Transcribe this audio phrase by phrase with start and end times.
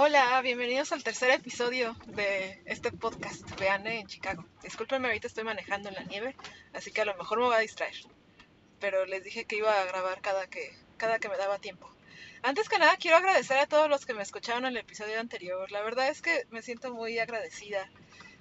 [0.00, 4.44] Hola, bienvenidos al tercer episodio de este podcast de en Chicago.
[4.62, 6.36] Discúlpenme, ahorita estoy manejando en la nieve,
[6.72, 7.96] así que a lo mejor me voy a distraer.
[8.78, 11.90] Pero les dije que iba a grabar cada que, cada que me daba tiempo.
[12.42, 15.68] Antes que nada, quiero agradecer a todos los que me escucharon en el episodio anterior.
[15.72, 17.90] La verdad es que me siento muy agradecida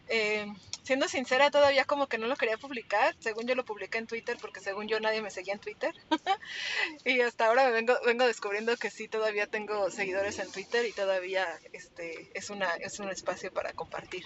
[0.09, 0.47] eh,
[0.83, 3.15] siendo sincera, todavía como que no lo quería publicar.
[3.19, 5.93] Según yo lo publiqué en Twitter, porque según yo nadie me seguía en Twitter.
[7.05, 11.47] y hasta ahora vengo, vengo descubriendo que sí, todavía tengo seguidores en Twitter y todavía
[11.73, 14.25] este, es, una, es un espacio para compartir.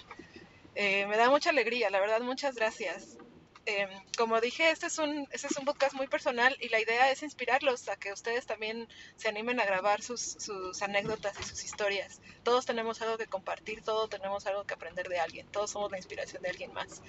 [0.74, 3.18] Eh, me da mucha alegría, la verdad, muchas gracias.
[3.64, 7.12] Em, como dije, este es, un, este es un podcast muy personal y la idea
[7.12, 11.62] es inspirarlos a que ustedes también se animen a grabar sus, sus anécdotas y sus
[11.64, 12.20] historias.
[12.42, 15.98] Todos tenemos algo que compartir, todos tenemos algo que aprender de alguien, todos somos la
[15.98, 17.02] inspiración de alguien más.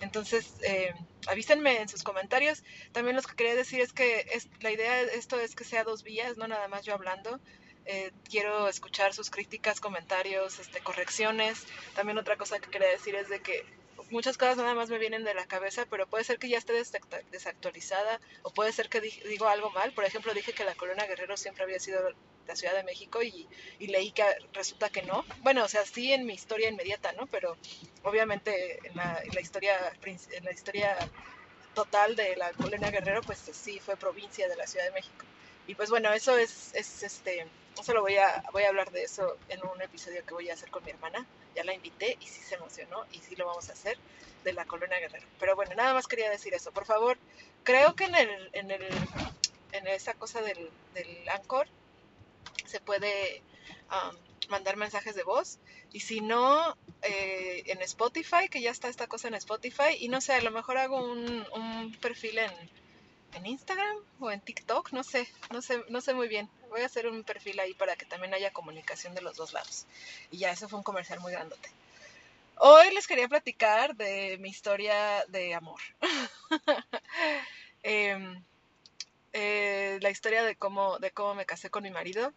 [0.00, 0.94] Entonces, eh,
[1.26, 2.64] avísenme en sus comentarios.
[2.92, 5.84] También lo que quería decir es que es, la idea de esto es que sea
[5.84, 7.40] dos vías, no nada más yo hablando.
[7.84, 11.66] Eh, quiero escuchar sus críticas, comentarios, este, correcciones.
[11.94, 13.79] También otra cosa que quería decir es de que
[14.10, 16.72] muchas cosas nada más me vienen de la cabeza, pero puede ser que ya esté
[17.30, 19.92] desactualizada o puede ser que digo algo mal.
[19.92, 22.00] Por ejemplo, dije que la Colonia Guerrero siempre había sido
[22.46, 25.24] la Ciudad de México y, leí que resulta que no.
[25.42, 27.26] Bueno, o sea, sí en mi historia inmediata, ¿no?
[27.26, 27.56] Pero
[28.02, 30.96] obviamente en la, historia en la historia
[31.74, 35.24] total de la Colonia Guerrero, pues sí fue provincia de la Ciudad de México.
[35.66, 37.46] Y pues bueno, eso es, es este,
[37.78, 40.54] eso lo voy a, voy a hablar de eso en un episodio que voy a
[40.54, 41.26] hacer con mi hermana.
[41.54, 43.98] Ya la invité y sí se emocionó y sí lo vamos a hacer
[44.44, 45.26] de la Colonia Guerrero.
[45.38, 46.72] Pero bueno, nada más quería decir eso.
[46.72, 47.18] Por favor,
[47.64, 48.86] creo que en el, en el,
[49.72, 51.68] en esa cosa del, del Anchor
[52.66, 53.42] se puede
[53.90, 54.16] um,
[54.48, 55.58] mandar mensajes de voz.
[55.92, 59.96] Y si no, eh, en Spotify, que ya está esta cosa en Spotify.
[59.98, 62.52] Y no sé, a lo mejor hago un, un perfil en,
[63.34, 66.48] en Instagram o en TikTok, no sé, no sé, no sé muy bien.
[66.70, 69.86] Voy a hacer un perfil ahí para que también haya comunicación de los dos lados.
[70.30, 71.68] Y ya, eso fue un comercial muy grandote.
[72.56, 75.80] Hoy les quería platicar de mi historia de amor.
[77.82, 78.44] Em,
[79.32, 82.32] eh, la historia de cómo, de cómo me casé con mi marido.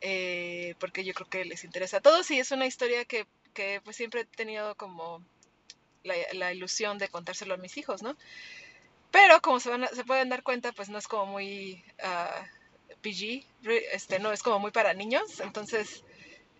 [0.00, 3.80] Eh, porque yo creo que les interesa a todos y es una historia que, que
[3.82, 5.24] pues siempre he tenido como
[6.04, 8.16] la, ilusión de contárselo a mis hijos, ¿no?
[9.10, 12.44] Pero como se, van se pueden dar cuenta, pues no es como muy uh,
[13.02, 13.46] PG,
[13.92, 15.40] este, no es como muy para niños.
[15.40, 16.02] Entonces,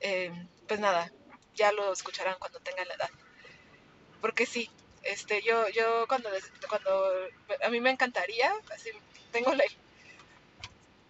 [0.01, 0.33] eh,
[0.69, 1.13] pues nada,
[1.55, 3.11] ya lo escucharán cuando tengan la edad.
[4.21, 4.71] Porque sí,
[5.03, 6.29] este, yo, yo cuando,
[6.69, 7.11] cuando
[7.63, 8.91] a mí me encantaría, así,
[9.31, 9.65] tengo la,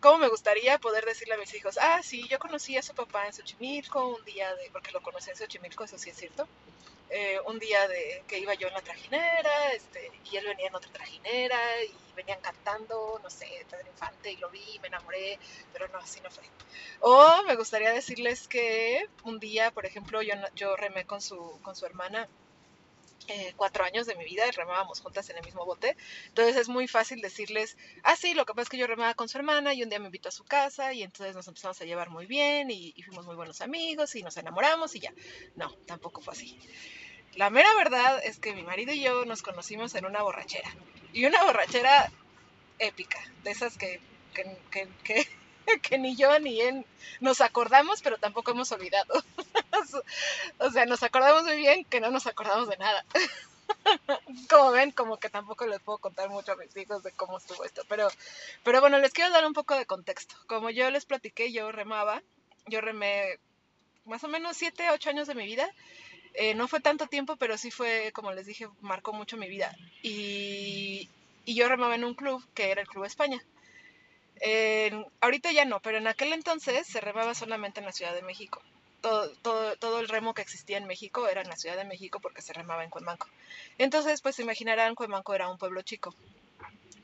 [0.01, 3.27] cómo me gustaría poder decirle a mis hijos, ah, sí, yo conocí a su papá
[3.27, 6.47] en Xochimilco un día de, porque lo conocí en Xochimilco, eso sí es cierto,
[7.11, 10.75] eh, un día de que iba yo en la trajinera, este, y él venía en
[10.75, 15.39] otra trajinera, y venían cantando, no sé, Pedro Infante, y lo vi, me enamoré,
[15.73, 16.45] pero no, así no fue.
[17.01, 21.77] O me gustaría decirles que un día, por ejemplo, yo, yo remé con su, con
[21.77, 22.29] su hermana
[23.29, 25.97] eh, cuatro años de mi vida, remábamos juntas en el mismo bote.
[26.29, 29.29] Entonces es muy fácil decirles, ah, sí, lo que pasa es que yo remaba con
[29.29, 31.85] su hermana y un día me invitó a su casa y entonces nos empezamos a
[31.85, 35.13] llevar muy bien y, fuimos muy buenos amigos y nos enamoramos y ya.
[35.55, 36.59] No, tampoco fue así.
[37.35, 40.75] La mera verdad es que mi marido y yo nos conocimos en una borrachera.
[41.13, 42.11] Y una borrachera
[42.79, 44.01] épica, de esas que,
[44.35, 45.27] que, que que
[45.99, 46.85] ni yo ni él
[47.21, 49.15] nos acordamos, pero tampoco hemos olvidado.
[50.59, 53.05] o sea, nos acordamos muy bien que no nos acordamos de nada.
[54.51, 57.65] como ven, como que tampoco les puedo contar mucho a mis hijos de cómo estuvo
[57.65, 57.83] esto.
[57.89, 58.09] Pero,
[58.63, 60.35] pero bueno, les quiero dar un poco de contexto.
[60.47, 62.23] Como yo les platiqué, yo remaba.
[62.67, 63.39] Yo remé
[64.05, 65.69] más o menos 7, 8 años de mi vida.
[66.35, 69.75] Eh, no fue tanto tiempo, pero sí fue, como les dije, marcó mucho mi vida.
[70.03, 71.09] Y,
[71.45, 73.43] y yo remaba en un club que era el Club España
[75.21, 78.63] ahorita ya no, pero en aquel entonces se remaba solamente en la Ciudad de México.
[79.01, 82.53] Todo, el remo que existía en México era en la Ciudad de México porque se
[82.53, 83.29] remaba en Cuemanco.
[83.79, 86.15] Entonces, pues se imaginarán, Cuemanco era un pueblo chico.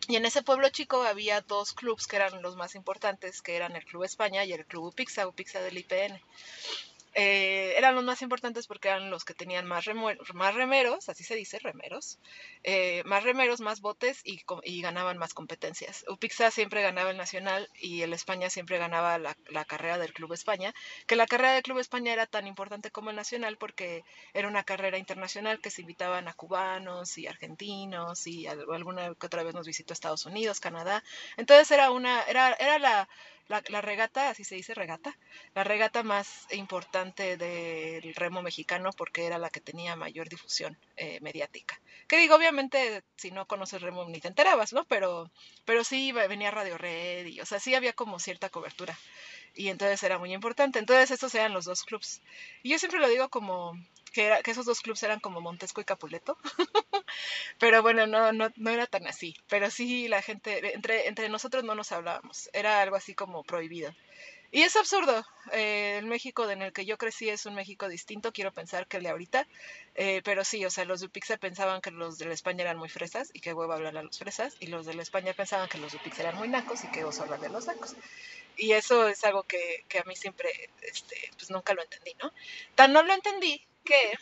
[0.09, 3.77] Y en ese pueblo chico había dos clubs que eran los más importantes, que eran
[3.77, 6.21] el Club España y el Club Upixa, Upixa del IPN.
[7.15, 9.85] Eh, eran los más importantes porque eran los que tenían más,
[10.33, 12.19] más remeros, así se dice, remeros,
[12.65, 14.43] eh, más remeros, más botes y,
[14.81, 16.05] ganaban más competencias.
[16.09, 19.37] Upixa siempre ganaba el nacional y el España siempre ganaba la,
[19.67, 20.75] carrera del Club España,
[21.07, 24.65] que la carrera del Club España era tan importante como el nacional porque era una
[24.65, 29.67] carrera internacional que se invitaban a cubanos y argentinos y alguna que otra vez nos
[29.67, 31.05] visitó Estados Unidos, Canadá.
[31.37, 33.09] Entonces era una, era, era la
[33.69, 35.19] la, regata, así se dice regata,
[35.55, 41.19] la regata más importante del remo mexicano porque era la que tenía mayor difusión eh,
[41.21, 41.81] mediática.
[42.09, 44.85] Que digo, obviamente, si no conoces remo ni te enterabas, ¿no?
[44.85, 45.31] Pero,
[45.65, 48.99] pero sí venía Radio Red y, o sea, sí había como cierta cobertura.
[49.55, 50.79] Y entonces era muy importante.
[50.79, 52.23] Entonces estos eran los dos clubs.
[52.63, 53.75] Y yo siempre lo digo como
[54.13, 56.39] que, era, que esos dos clubs eran como Montesco y Capuleto.
[57.59, 59.37] pero bueno, no, no, no era tan así.
[59.49, 62.51] Pero sí la gente, entre, entre nosotros no nos hablábamos.
[62.53, 63.93] Era algo así como prohibido.
[64.55, 65.25] Y es absurdo.
[65.53, 68.99] Eh, el México en el que yo crecí es un México distinto, quiero pensar que
[68.99, 69.49] el de ahorita.
[69.95, 72.77] Eh, pero sí, o sea, los de Upixa pensaban que los de la España eran
[72.77, 74.55] muy fresas y que huevo hablar a los fresas.
[74.61, 77.03] Y los de la España pensaban que los de Upixa eran muy nacos y que
[77.03, 77.97] oso hablar de los nacos.
[78.59, 80.51] Y eso es algo que, que a mí siempre,
[80.83, 82.31] este, pues nunca lo entendí, ¿no?
[82.75, 84.19] Tan no lo entendí que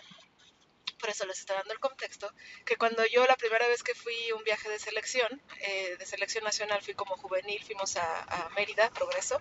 [1.01, 2.31] por eso les estoy dando el contexto,
[2.65, 6.45] que cuando yo la primera vez que fui un viaje de selección, eh, de selección
[6.45, 9.41] nacional, fui como juvenil, fuimos a, Mérida, Progreso,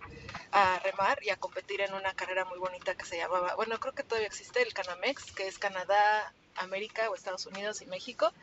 [0.52, 3.94] a remar y a competir en una carrera muy bonita que se llamaba, bueno, creo
[3.94, 8.34] que todavía existe, el Canamex, que es Canadá, América o Estados Unidos y México,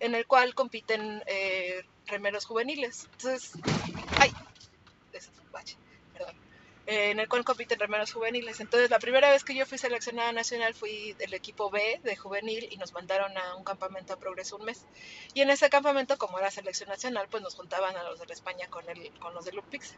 [0.00, 3.08] en el cual compiten eh, remeros juveniles.
[3.12, 3.52] Entonces,
[4.20, 4.32] ¡ay!
[6.88, 8.60] Eh, en el cual compiten remeros juveniles.
[8.60, 12.66] Entonces, la primera vez que yo fui seleccionada nacional fui del equipo B de juvenil
[12.70, 14.86] y nos mandaron a un campamento a Progreso un mes.
[15.34, 18.32] Y en ese campamento, como era selección nacional, pues nos juntaban a los de la
[18.32, 19.96] España con, el, con los de Lupix.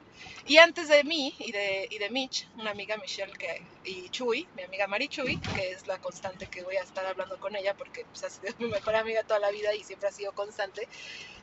[0.49, 4.49] Y antes de mí y de, y de Mitch, una amiga Michelle que, y Chuy,
[4.57, 7.77] mi amiga Mari Chuy, que es la constante que voy a estar hablando con ella
[7.77, 10.89] porque pues, ha sido mi mejor amiga toda la vida y siempre ha sido constante,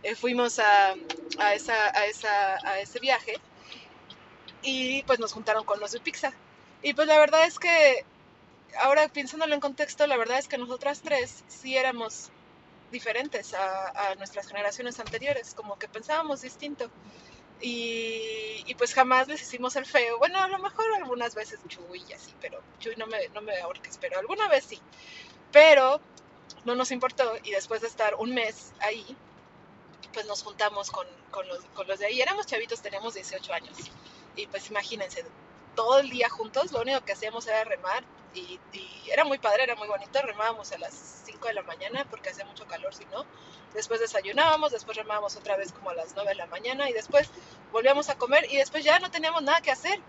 [0.04, 0.94] eh, fuimos a,
[1.40, 3.40] a, esa, a, esa, a ese viaje
[4.62, 6.34] y pues nos juntaron con los de Pizza.
[6.82, 8.06] Y pues la verdad es que,
[8.80, 12.30] ahora pensándolo en contexto, la verdad es que nosotras tres sí éramos
[12.92, 16.90] diferentes a, nuestras generaciones anteriores, como que pensábamos distinto.
[17.60, 20.20] Y, y, pues jamás les hicimos el feo.
[20.20, 23.60] Bueno, a lo mejor algunas veces Chuy y así, pero Chuy no me, no me
[23.60, 24.80] ahorques, pero alguna vez sí.
[25.52, 26.00] Pero
[26.66, 29.18] no nos importó y después de estar un mes ahí,
[30.14, 32.22] pues nos juntamos con, con, los, con los de ahí.
[32.22, 33.78] Éramos chavitos, teníamos 18 años.
[34.38, 35.26] Y pues imagínense,
[35.76, 38.04] todo el día juntos, lo único que hacíamos era remar
[38.34, 38.60] y,
[39.12, 40.22] era muy padre, era muy bonito.
[40.22, 40.94] Remábamos a las
[41.26, 43.26] 5 de la mañana porque hacía mucho calor, si no.
[43.74, 47.30] Después desayunábamos, después remábamos otra vez como a las 9 de la mañana y después
[47.72, 50.00] volvíamos a comer y después ya no teníamos nada que hacer.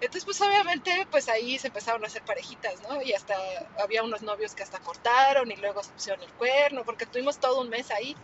[0.00, 3.02] Entonces, pues obviamente, pues ahí se empezaron a hacer parejitas, ¿no?
[3.02, 3.34] Y hasta
[3.80, 7.60] había unos novios que hasta cortaron y luego se pusieron el cuerno, porque tuvimos todo
[7.60, 8.16] un mes ahí.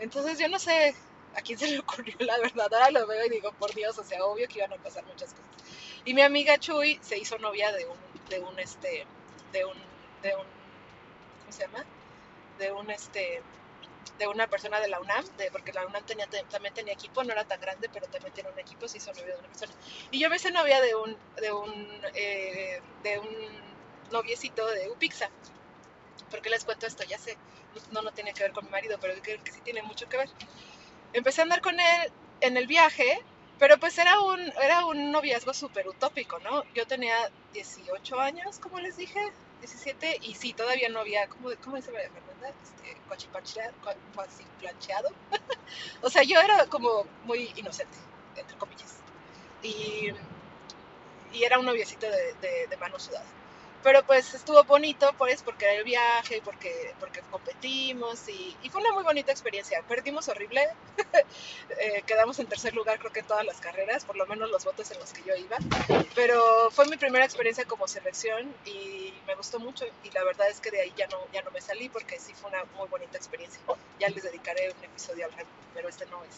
[0.00, 0.94] Entonces, yo no sé
[1.34, 2.72] ¿A quién se le ocurrió la verdad?
[2.72, 5.32] Ahora lo veo y digo, por Dios, o sea, obvio que iban a pasar muchas
[5.32, 5.46] cosas.
[6.04, 7.96] Y mi amiga Chuy se hizo novia de un,
[8.28, 9.06] de un, este,
[9.52, 9.76] de un,
[10.22, 10.44] de un,
[11.40, 11.84] ¿cómo se llama?
[12.58, 13.42] De un, este,
[14.18, 17.32] de una persona de la UNAM, de, porque la UNAM tenía, también tenía equipo, no
[17.32, 19.72] era tan grande, pero también tiene un equipo, se hizo novia de una persona.
[20.10, 23.28] Y yo me hice novia de un, de un, eh, de un
[24.10, 25.30] noviecito de Upixa.
[26.30, 27.04] ¿Por qué les cuento esto?
[27.04, 27.36] Ya sé,
[27.92, 30.16] no, no tiene que ver con mi marido, pero creo que sí tiene mucho que
[30.16, 30.28] ver
[31.12, 33.20] empecé a andar con él en el viaje,
[33.58, 36.64] pero pues era un, era un noviazgo súper utópico, ¿no?
[36.74, 39.20] Yo tenía 18 años, como les dije,
[39.60, 42.48] 17, y sí, todavía no había, ¿cómo, cómo dice María Fernanda?
[42.62, 42.96] Este,
[44.60, 45.08] plancheado.
[46.02, 47.96] o sea, yo era como muy inocente,
[48.36, 48.96] entre comillas.
[49.62, 50.12] Y,
[51.32, 53.24] y era un noviecito de, de, de mano sudada.
[53.82, 58.80] Pero pues estuvo bonito, pues, porque era el viaje, porque, porque competimos y, y fue
[58.82, 59.82] una muy bonita experiencia.
[59.88, 60.68] Perdimos horrible,
[61.78, 64.64] eh, quedamos en tercer lugar creo que en todas las carreras, por lo menos los
[64.64, 65.56] votos en los que yo iba.
[66.14, 70.60] Pero fue mi primera experiencia como selección y me gustó mucho y la verdad es
[70.60, 73.16] que de ahí ya no, ya no me salí porque sí fue una muy bonita
[73.16, 73.60] experiencia.
[73.98, 76.36] Ya les dedicaré un episodio al remo, pero este no es.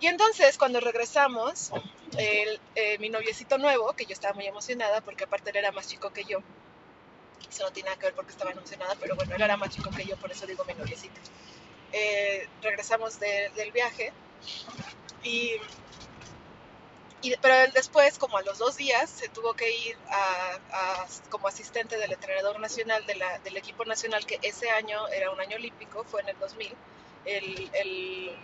[0.00, 1.70] Y entonces cuando regresamos,
[2.18, 5.88] el, eh, mi noviecito nuevo, que yo estaba muy emocionada porque aparte él era más
[5.88, 6.38] chico que yo,
[7.48, 9.90] eso no tiene nada que ver porque estaba emocionada, pero bueno, él era más chico
[9.90, 11.20] que yo, por eso digo mi noviecito.
[11.92, 14.12] Eh, regresamos del viaje
[15.22, 15.56] y,
[17.20, 21.98] y, pero después, como a los dos días, se tuvo que ir a, como asistente
[21.98, 26.04] del entrenador nacional de la, del equipo nacional, que ese año era un año olímpico,
[26.04, 26.74] fue en el 2000.
[27.24, 28.36] El, el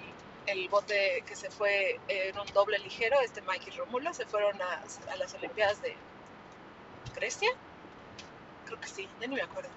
[0.50, 4.82] el bote que se fue en un doble ligero, este Mikey Romulo, se fueron a,
[5.16, 5.94] las Olimpiadas de
[7.14, 7.50] Grecia.
[8.66, 9.70] Creo que sí, ya no me acuerdo.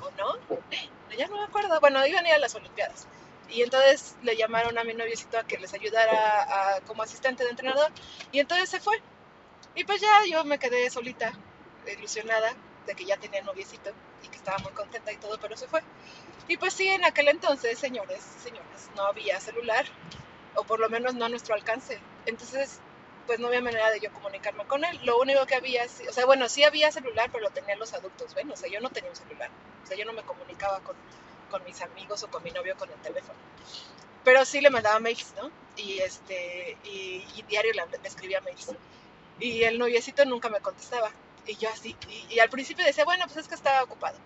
[0.00, 0.58] ¿O no?
[1.16, 1.80] Ya no me acuerdo.
[1.80, 3.06] Bueno, iban a ir a las Olimpiadas.
[3.48, 7.90] Y entonces le llamaron a mi noviecito a que les ayudara como asistente de entrenador.
[8.32, 9.00] Y entonces se fue.
[9.74, 11.32] Y pues ya yo me quedé solita,
[11.96, 12.54] ilusionada
[12.86, 13.90] de que ya tenía noviecito
[14.22, 15.82] y que estaba muy contenta y todo, pero se fue.
[16.48, 19.84] Y pues sí, en aquel entonces, señores, señoras, no había celular,
[20.54, 21.98] o por lo menos no a nuestro alcance.
[22.24, 22.80] Entonces,
[23.26, 24.98] pues no había manera de yo comunicarme con él.
[25.04, 28.34] Lo único que había, o sea, bueno, sí había celular, pero lo tenían los adultos,
[28.34, 28.50] ¿ven?
[28.50, 29.50] O sea, yo no tenía un celular.
[29.82, 30.96] O sea, yo no me comunicaba con,
[31.50, 33.38] con mis amigos o con mi novio con el teléfono.
[34.24, 35.50] Pero sí le mandaba mails, ¿no?
[35.76, 38.72] Y, este, y, diario le, escribía mails.
[39.38, 41.10] Y el noviecito nunca me contestaba.
[41.46, 44.18] Y yo así, y, y al principio decía, bueno, pues es que estaba ocupado.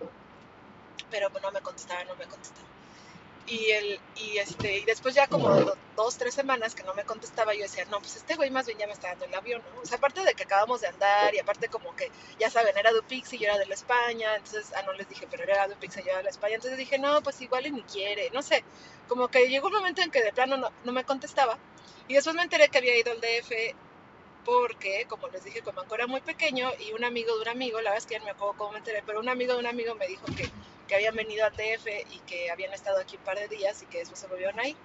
[1.11, 2.67] Pero no me contestaba, no me contestaba.
[3.47, 5.49] Y, el, y, este, y después ya como
[5.95, 8.77] dos, tres semanas que no me contestaba, yo decía, no, pues este güey más bien
[8.77, 9.81] ya me está dando el avión, ¿no?
[9.81, 12.91] O sea, aparte de que acabamos de andar y aparte como que, ya saben, era
[12.91, 15.97] Dupix y yo era de la España, entonces, ah, no les dije, pero era Dupix
[15.97, 18.41] y yo era de la España, entonces dije, no, pues igual y ni quiere, no
[18.41, 18.63] sé,
[19.09, 21.57] como que llegó un momento en que de plano no, no me contestaba
[22.07, 23.51] y después me enteré que había ido al DF
[24.43, 27.91] porque, como les dije, como era muy pequeño y un amigo de un amigo, la
[27.91, 29.95] verdad es que no me acuerdo cómo me enteré, pero un amigo de un amigo
[29.95, 30.51] me dijo que
[30.87, 33.87] que habían venido a TF y que habían estado aquí un par de días y
[33.87, 34.77] que después se volvieron ahí.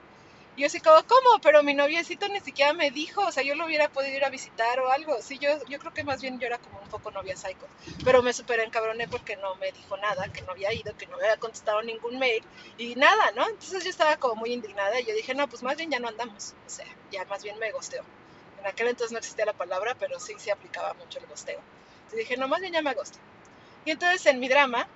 [0.54, 1.40] Y yo así como, ¿cómo?
[1.42, 4.30] Pero mi noviecito ni siquiera me dijo, o sea, yo lo hubiera podido ir a
[4.30, 5.20] visitar o algo.
[5.22, 7.70] Sí, yo, yo creo que más bien yo era como un poco novia psycho.
[8.02, 11.16] Pero me super encabroné porque no me dijo nada, que no había ido, que no
[11.16, 12.48] había contestado ningún mail
[12.78, 13.46] y nada, ¿no?
[13.48, 16.08] Entonces yo estaba como muy indignada y yo dije, no, pues más bien ya no
[16.08, 16.56] andamos.
[16.66, 18.06] O sea, ya más bien me gosteó.
[18.66, 21.60] En aquel entonces no existía la palabra, pero sí se aplicaba mucho el gosteo.
[21.98, 22.92] Entonces dije, no, más bien ya me.
[23.84, 24.88] Y entonces en mi drama,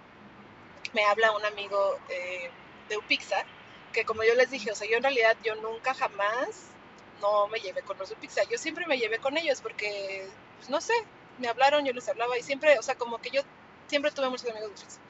[0.92, 2.50] me habla un amigo eh,
[2.88, 3.44] de Upixa,
[3.92, 6.72] que como yo les dije, o sea, yo en realidad yo nunca jamás
[7.20, 10.80] no me llevé con los Upixa, yo siempre me llevé con ellos porque, pues, no
[10.80, 10.94] sé,
[11.38, 13.42] me hablaron, yo les hablaba y siempre, o sea, como que yo
[13.86, 15.00] siempre tuve muchos amigos de Upixa.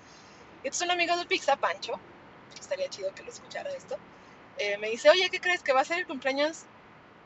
[0.62, 1.99] Y entonces un amigo de Upixa, Pancho,
[2.61, 3.97] estaría chido que lo escuchara esto,
[4.59, 6.67] eh, me dice, oye, ¿qué crees que va a ser el cumpleaños?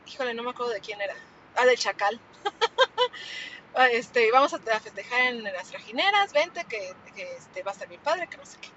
[0.07, 1.15] Híjole, no me acuerdo de quién era.
[1.57, 2.21] Ah, del Chacal.
[3.77, 7.99] Ah, este, vamos a, festejar en, las trajineras, vente, que, este, va a estar mi
[7.99, 8.69] padre, que no sé qué.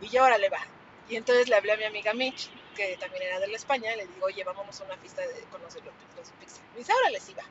[0.00, 0.58] Y yo ahora le va.
[1.08, 3.98] Y entonces le hablé a mi amiga Mitch, que también era de la España, y
[3.98, 6.60] le digo, oye, vámonos a una fiesta de, conocer los, los pizza.
[6.74, 7.44] Y dice, ahora les iba.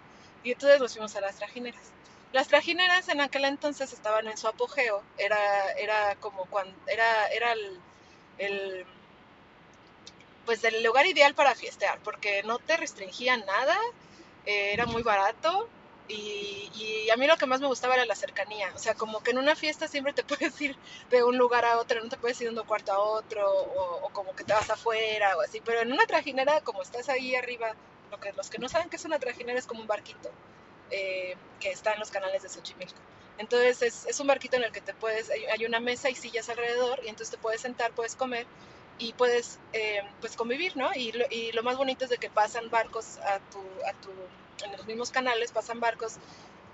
[0.43, 1.93] Y entonces nos fuimos a las trajineras.
[2.33, 7.53] Las trajineras en aquel entonces estaban en su apogeo, era, era como cuando, era, era
[8.37, 8.85] el
[10.45, 13.77] pues el lugar ideal para fiestear, porque no te restringían nada,
[14.45, 15.69] eh, era muy barato,
[16.07, 18.71] y, a mí lo que más me gustaba era la cercanía.
[18.75, 20.75] O sea, como que en una fiesta siempre te puedes ir
[21.09, 24.09] de un lugar a otro, no te puedes ir de un cuarto a otro, o,
[24.13, 25.61] como que te vas afuera o así.
[25.61, 27.73] Pero en una trajinera, como estás ahí arriba,
[28.09, 30.29] lo que, los que no saben que es una trajinera es como un barquito
[30.89, 32.99] eh, que está en los canales de Xochimilco.
[33.37, 36.49] Entonces es, es, un barquito en el que te puedes, hay, una mesa y sillas
[36.49, 38.45] alrededor, y entonces te puedes sentar, puedes comer
[38.97, 40.91] y puedes eh, pues convivir, ¿no?
[40.93, 44.11] Y lo, y lo más bonito es de que pasan barcos a tu, a tu
[44.65, 46.17] en los mismos canales pasan barcos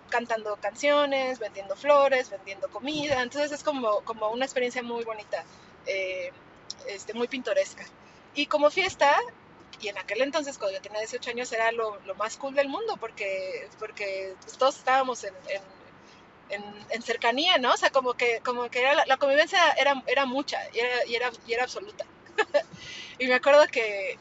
[0.10, 5.44] cantando canciones, vendiendo flores, vendiendo comida, entonces es como, como una experiencia muy bonita,
[5.86, 6.32] eh,
[6.88, 7.86] este, muy pintoresca.
[8.34, 9.18] Y como fiesta,
[9.82, 12.70] y en aquel entonces cuando yo tenía 18 años era lo, lo más cool del
[12.70, 15.62] mundo porque, porque pues, todos estábamos en, en,
[16.50, 17.74] en, cercanía, ¿no?
[17.74, 21.16] O sea, como que, como que era, la, convivencia era, era mucha y era, y
[21.16, 22.06] era, y era absoluta.
[23.20, 24.18] y me acuerdo que,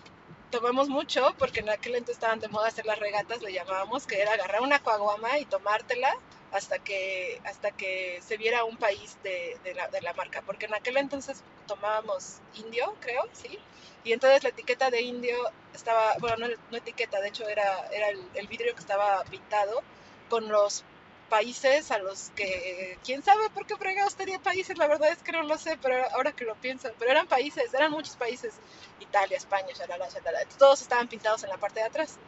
[0.50, 4.20] tomamos mucho, porque en aquel entonces estaban de moda hacer las regatas, le llamábamos, que
[4.20, 6.14] era agarrar una caguama y tomártela
[6.52, 10.74] hasta que, hasta que se viera un país de, la, de la marca, porque en
[10.74, 13.58] aquel entonces tomábamos indio, creo, ¿sí?
[14.04, 15.36] Y entonces la etiqueta de indio
[15.74, 19.82] estaba, bueno, no, no etiqueta, de hecho era, era el vidrio que estaba pintado
[20.28, 20.84] con los
[21.26, 25.32] países a los que, quién sabe por qué fregados tenía países, la verdad es que
[25.32, 28.54] no lo sé, pero ahora que lo pienso, pero eran países, eran muchos países,
[29.00, 32.18] Italia, España, shalala, shalala, todos estaban pintados en la parte de atrás.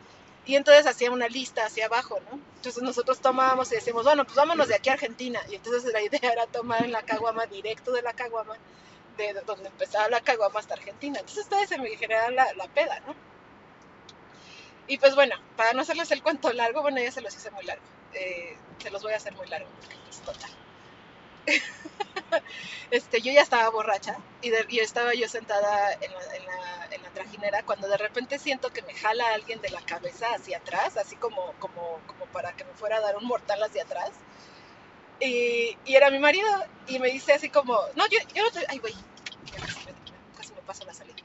[0.46, 2.40] Y entonces hacía una lista hacia abajo, ¿no?
[2.56, 5.40] Entonces nosotros tomábamos y decíamos, bueno, pues vámonos de aquí a Argentina.
[5.50, 8.56] Y entonces la idea era tomar en la caguama, directo de la caguama,
[9.18, 11.18] de donde empezaba la caguama hasta Argentina.
[11.20, 13.14] Entonces ustedes se me generaban la, la peda, ¿no?
[14.88, 17.64] Y pues bueno, para no hacerles el cuento largo, bueno, ya se los hice muy
[17.64, 17.85] largo.
[18.14, 20.50] Eh, se los voy a hacer muy largo porque pues total.
[22.90, 27.62] este, yo ya estaba borracha y, y estaba yo sentada en la, en, la, trajinera
[27.64, 31.52] cuando de repente siento que me jala alguien de la cabeza hacia atrás, así como,
[31.59, 34.12] como, como para que me fuera a dar un mortal hacia atrás.
[35.21, 36.49] Y, y era mi marido
[36.87, 38.95] y me dice así como, no, yo, yo no estoy, ay, güey,
[39.52, 39.92] casi
[40.37, 41.16] casi me paso la salida.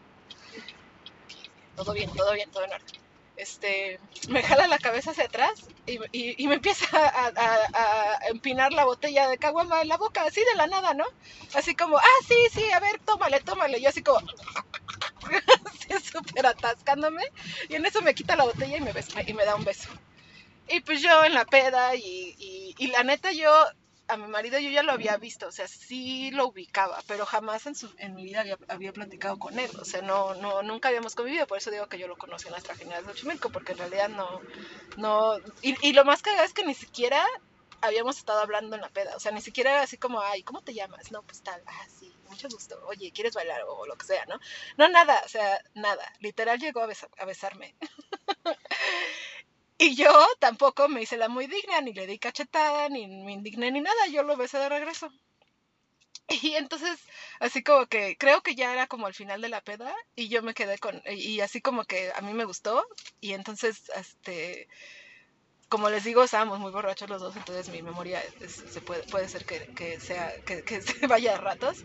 [1.76, 3.03] Todo bien, todo bien, todo en orden
[3.38, 4.00] este,
[4.30, 9.28] me jala la cabeza hacia atrás y, y, me empieza a, a, empinar la botella
[9.28, 11.06] de caguama en la boca, así de la nada, ¿no?
[11.54, 13.82] Así como, ah, sí, sí, a ver, tómale, tómale.
[13.82, 14.20] Yo así como,
[15.66, 17.24] así súper atascándome.
[17.70, 19.90] Y en eso me quita la botella y me, besa, y me da un beso.
[20.70, 23.52] Y pues yo en la peda y, y, y la neta yo
[24.08, 27.66] a mi marido yo ya lo había visto, o sea, sí lo ubicaba, pero jamás
[27.66, 30.90] en, su, en mi vida había, había, platicado con él, o sea, no, no, nunca
[30.90, 33.72] habíamos convivido, por eso digo que yo lo conocí en nuestra generación de Xochimilco, porque
[33.72, 34.42] en realidad no,
[34.98, 37.26] no, y, y lo más cagado es que ni siquiera
[37.82, 40.62] habíamos estado hablando en la peda, o sea, ni siquiera era así como, ay, ¿cómo
[40.62, 41.12] te llamas?
[41.12, 43.62] No, pues tal, ah, sí, mucho gusto, oye, ¿quieres bailar?
[43.68, 44.40] O lo que sea, ¿no?
[44.78, 47.76] No, nada, o sea, nada, literal llegó a, a besarme.
[49.84, 53.70] y yo tampoco me hice la muy digna, ni le di cachetada, ni me indigné,
[53.72, 55.12] ni nada, yo lo besé de regreso.
[56.42, 57.00] Y entonces,
[57.40, 60.42] así como que creo que ya era como al final de la peda y yo
[60.42, 62.86] me quedé con, y así como que a mí me gustó
[63.20, 64.70] y entonces, este,
[65.68, 69.44] como les digo, estábamos muy borrachos los dos, entonces mi memoria se puede, puede ser
[69.44, 71.84] que, sea, que, se vaya a ratos.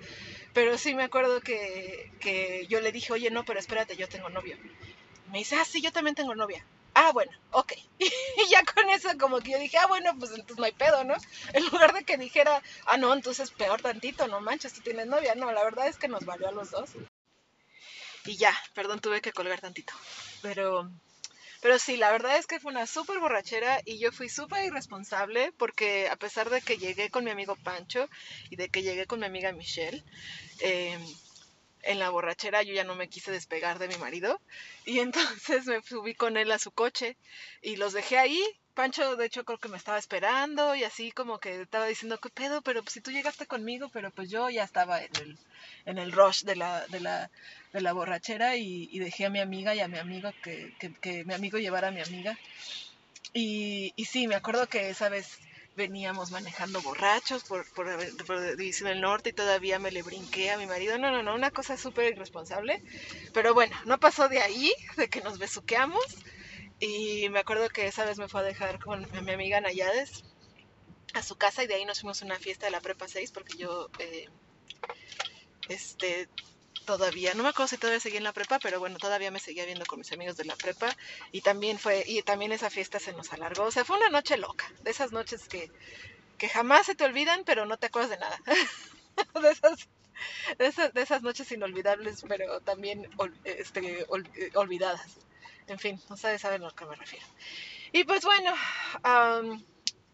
[0.54, 4.28] Pero sí me acuerdo que, que yo le dije, oye, no, pero espérate, yo tengo
[4.28, 4.56] novio.
[5.32, 6.64] Me dice, ah, sí, yo también tengo novia.
[7.00, 7.74] Ah, bueno, ok.
[8.00, 11.04] Y ya con eso como que yo dije, ah, bueno, pues entonces no hay pedo,
[11.04, 11.14] ¿no?
[11.52, 15.36] En lugar de que dijera, ah, no, entonces peor tantito, no manches, tú tienes novia.
[15.36, 16.90] No, la verdad es que nos valió a los dos.
[18.24, 19.92] Y ya, perdón, tuve que colgar tantito.
[20.42, 20.90] Pero
[21.60, 25.52] pero sí, la verdad es que fue una súper borrachera y yo fui súper irresponsable
[25.56, 28.08] porque a pesar de que llegué con mi amigo Pancho
[28.50, 30.04] y de que llegué con mi amiga Michelle,
[30.60, 31.02] em,
[31.88, 34.40] en la borrachera yo ya no me quise despegar de mi marido
[34.84, 37.16] y entonces me subí con él a su coche
[37.62, 38.42] y los dejé ahí.
[38.74, 42.28] Pancho, de hecho, creo que me estaba esperando y así como que estaba diciendo, ¿qué
[42.28, 42.62] pedo?
[42.62, 45.38] Pero pues, si tú llegaste conmigo, pero pues yo ya estaba en el,
[45.84, 47.28] en el rush de la, de la,
[47.72, 51.34] de la borrachera y, dejé a mi amiga y a mi amigo que, que, mi
[51.34, 52.38] amigo llevara a mi amiga.
[53.32, 55.40] Y, y, sí, me acuerdo que esa vez
[55.78, 60.66] veníamos manejando borrachos por, por, División del Norte y todavía me le brinqué a mi
[60.66, 60.98] marido.
[60.98, 62.82] No, no, no, una cosa súper irresponsable.
[63.32, 66.04] Pero bueno, no pasó de ahí, de que nos besuqueamos.
[66.80, 70.24] Y me acuerdo que esa vez me fue a dejar con mi amiga Nayades
[71.14, 73.30] a su casa y de ahí nos fuimos a una fiesta de la Prepa 6
[73.32, 74.26] porque yo, eh,
[75.68, 76.28] este,
[76.88, 79.66] todavía, no me acuerdo si todavía seguía en la prepa, pero bueno, todavía me seguía
[79.66, 80.88] viendo con mis amigos de la prepa
[81.32, 84.38] y también fue, y también esa fiesta se nos alargó, o sea, fue una noche
[84.38, 85.70] loca, de esas noches que,
[86.38, 88.40] que jamás se te olvidan, pero no te acuerdas de nada,
[89.42, 89.86] de esas,
[90.56, 93.06] de esas, de esas noches inolvidables, pero también
[93.44, 94.06] este,
[94.54, 95.18] olvidadas.
[95.66, 97.26] En fin, no sabes saben a lo que me refiero.
[97.92, 98.54] Y pues bueno,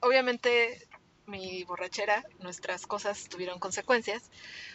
[0.00, 0.88] obviamente
[1.26, 4.24] mi borrachera, nuestras cosas tuvieron consecuencias,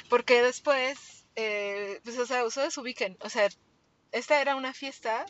[0.08, 3.48] porque después eh, pues, o sea, ustedes ubiquen, o sea,
[4.12, 5.26] esta era una fiesta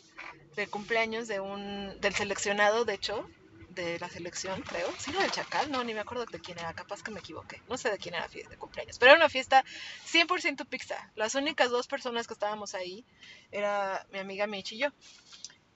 [0.56, 3.30] de cumpleaños de un, del seleccionado, de hecho,
[3.68, 4.92] de la selección, creo.
[4.98, 7.62] Sí, no del Chacal, no, ni me acuerdo de quién era, capaz que me equivoqué.
[7.68, 9.64] No sé de quién era la fiesta de cumpleaños, pero era una fiesta
[10.12, 11.12] 100% pizza.
[11.14, 13.04] Las únicas dos personas que estábamos ahí
[13.52, 14.88] era mi amiga Mitch y yo.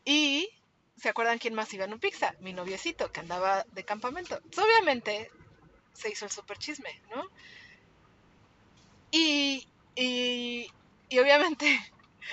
[0.05, 0.49] Y,
[0.97, 2.35] ¿se acuerdan quién más iba en un pizza?
[2.41, 4.41] Mi noviecito, que andaba de campamento.
[4.41, 5.31] Pues, obviamente,
[5.93, 7.23] se hizo el super chisme, ¿no?
[9.13, 10.69] Y, y,
[11.13, 11.79] obviamente,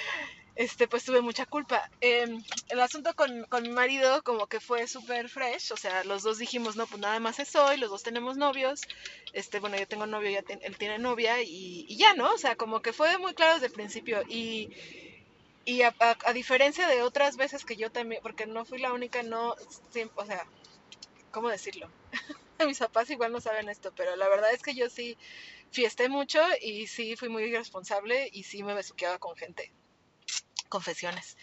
[0.55, 1.89] este, pues tuve mucha culpa.
[2.01, 6.23] Em, el asunto con, con, mi marido como que fue súper fresh, o sea, los
[6.23, 8.81] dos dijimos, no, pues nada más es hoy, los dos tenemos novios,
[9.33, 12.33] este, bueno, yo tengo novio, ya él tiene novia y, y, ya, ¿no?
[12.33, 14.69] O sea, como que fue muy claro desde el principio y,
[15.65, 19.23] y a, a, diferencia de otras veces que yo también, porque no fui la única,
[19.23, 19.55] no,
[20.15, 20.45] o sea,
[21.31, 21.89] ¿cómo decirlo?
[22.65, 25.17] Mis papás igual no saben esto, pero la verdad es que yo sí
[25.71, 29.73] fiesté mucho y sí fui muy irresponsable y sí me besuqueaba con gente.
[30.69, 31.37] Confesiones.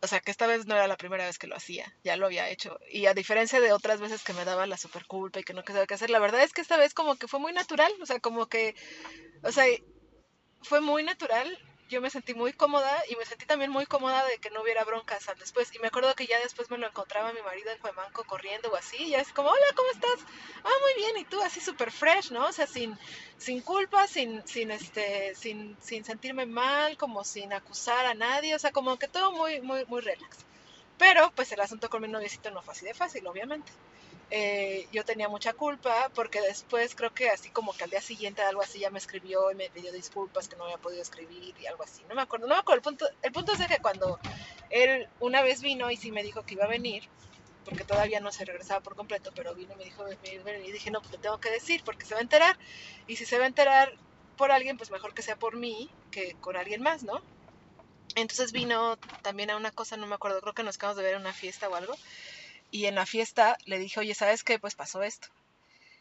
[0.00, 2.26] O sea que esta vez no era la primera vez que lo hacía, ya lo
[2.26, 2.78] había hecho.
[2.90, 5.62] Y a diferencia de otras veces que me daba la super culpa y que no
[5.66, 8.06] sabía qué hacer, la verdad es que esta vez como que fue muy natural, o
[8.06, 8.74] sea, como que,
[9.42, 9.64] o sea,
[10.62, 14.38] fue muy natural yo me sentí muy cómoda y me sentí también muy cómoda de
[14.38, 15.74] que no hubiera broncas al después.
[15.74, 18.76] Y me acuerdo que ya después me lo encontraba mi marido en Cuemanco corriendo o
[18.76, 20.26] así, y es como, hola, ¿cómo estás?
[20.64, 22.46] Ah, muy bien, y tú así súper fresh, ¿no?
[22.46, 22.98] O sea, sin,
[23.38, 28.58] sin culpa, sin, sin, este, sin, sin sentirme mal, como sin acusar a nadie, o
[28.58, 30.38] sea, como que todo muy, muy, muy relax.
[30.98, 33.70] Pero, pues el asunto con mi noviecito no fue así de fácil, obviamente.
[34.30, 38.42] Eh, yo tenía mucha culpa porque después creo que así como que al día siguiente
[38.42, 41.66] algo así ya me escribió y me pidió disculpas que no había podido escribir y
[41.66, 42.04] algo así.
[42.04, 42.78] No me acuerdo, no me acuerdo.
[42.78, 44.18] El punto, el punto es que cuando
[44.70, 47.04] él una vez vino y sí me dijo que iba a venir,
[47.64, 51.00] porque todavía no se regresaba por completo, pero vino y me dijo, y dije, no,
[51.00, 52.56] pues le tengo que decir porque se va a enterar.
[53.06, 53.90] Y si se va a enterar
[54.36, 57.20] por alguien, pues mejor que sea por mí que con alguien más, ¿no?
[58.16, 61.14] Entonces vino también a una cosa, no me acuerdo, creo que nos acabamos de ver
[61.14, 61.94] en una fiesta o algo.
[62.70, 64.58] Y en la fiesta le dije, oye, ¿sabes qué?
[64.58, 65.28] Pues pasó esto.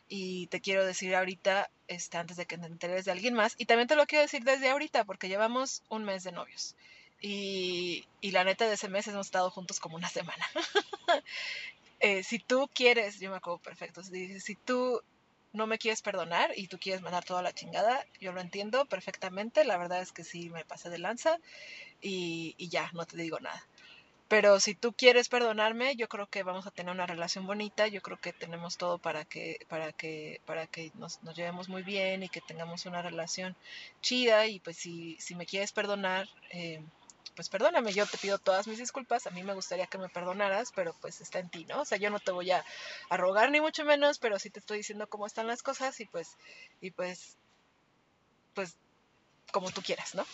[0.09, 3.55] Y te quiero decir ahorita, este, antes de que te enteres de alguien más.
[3.57, 6.75] Y también te lo quiero decir desde ahorita, porque llevamos un mes de novios.
[7.21, 10.45] Y, y la neta de ese mes hemos estado juntos como una semana.
[12.05, 15.01] Eh, si tú quieres, yo me acuerdo perfecto, si, tú
[15.53, 19.63] no me quieres perdonar y tú quieres mandar toda la chingada, yo lo entiendo perfectamente,
[19.63, 21.39] la verdad es que sí me pasé de lanza
[22.01, 23.65] y, y ya, no te digo nada.
[24.33, 28.01] Pero si tú quieres perdonarme, yo creo que vamos a tener una relación bonita, yo
[28.01, 32.23] creo que tenemos todo para que, para que, para que nos, nos llevemos muy bien
[32.23, 33.55] y que tengamos una relación
[34.01, 36.83] chida y pues si, si me quieres perdonar, eh,
[37.35, 40.71] pues perdóname, yo te pido todas mis disculpas, a mí me gustaría que me perdonaras,
[40.73, 41.81] pero pues está en ti, ¿no?
[41.81, 42.65] O sea, yo no te voy a,
[43.11, 46.05] a rogar ni mucho menos, pero sí te estoy diciendo cómo están las cosas y
[46.05, 46.37] pues,
[46.81, 47.37] y pues,
[48.55, 48.75] pues,
[49.51, 50.25] como tú quieras, ¿no?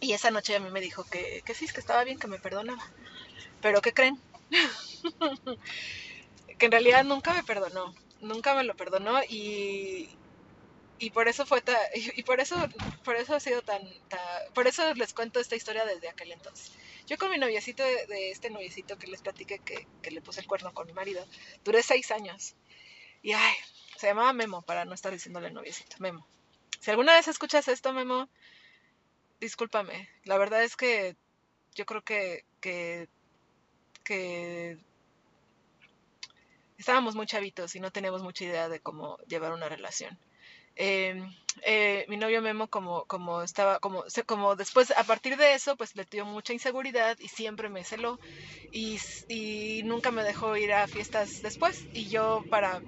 [0.00, 2.38] Y esa noche a mí me dijo que, que sí, que estaba bien, que me
[2.38, 2.82] perdonaba.
[3.60, 4.18] Pero ¿qué creen?
[6.58, 10.10] que en realidad nunca me perdonó, nunca me lo perdonó y,
[10.98, 11.62] y por eso fue
[11.94, 12.56] y, por eso
[13.04, 13.80] por eso ha sido tan,
[14.54, 16.72] por eso les cuento esta historia desde aquel entonces
[17.06, 20.46] yo con mi noviecito de, este noviecito que les platiqué que, que, le puse el
[20.46, 21.26] cuerno con mi marido
[21.64, 22.54] duré seis años
[23.22, 23.54] y ay
[23.96, 26.26] se llamaba Memo para no estar diciéndole noviecito Memo
[26.80, 28.28] si alguna vez escuchas esto Memo
[29.40, 30.08] discúlpame.
[30.24, 31.16] La verdad es que
[31.74, 33.08] yo creo que, que,
[36.78, 40.18] estábamos muy chavitos y no teníamos mucha idea de cómo llevar una relación.
[40.76, 41.30] Em,
[41.62, 45.94] eh, mi novio Memo como, como estaba, como, como después, a partir de eso, pues
[45.96, 48.18] le dio mucha inseguridad y siempre me celó
[48.70, 48.98] y,
[49.28, 52.82] y nunca me dejó ir a fiestas después y yo para,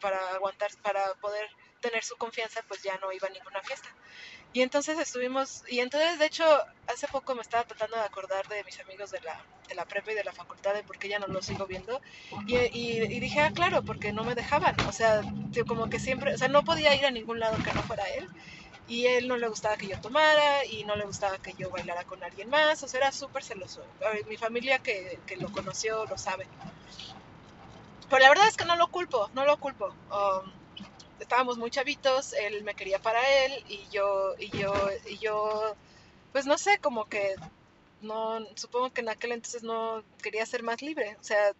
[0.00, 1.48] para aguantar, para poder
[1.80, 3.88] tener su confianza, pues ya no iba a ninguna fiesta.
[4.58, 6.44] Y entonces estuvimos, y entonces de hecho
[6.88, 10.10] hace poco me estaba tratando de acordar de mis amigos de la, de la prepa
[10.10, 12.00] y de la facultad, de por qué ya no los sigo viendo.
[12.48, 14.74] Y, y, dije, ah, claro, porque no me dejaban.
[14.88, 15.22] O sea,
[15.68, 18.28] como que siempre, o sea, no podía ir a ningún lado que no fuera él.
[18.88, 22.02] Y él no le gustaba que yo tomara y no le gustaba que yo bailara
[22.02, 22.82] con alguien más.
[22.82, 23.84] O sea, era súper celoso.
[24.28, 26.48] Mi familia que, que, lo conoció lo sabe.
[28.10, 29.94] Pero la verdad es que no lo culpo, no lo culpo.
[30.10, 30.50] Um,
[31.18, 35.76] estábamos muy chavitos, él me quería para él y yo, y yo, y yo,
[36.32, 37.36] pues no sé, como que
[38.00, 41.52] no, supongo que en aquel entonces no quería ser más libre, o sea,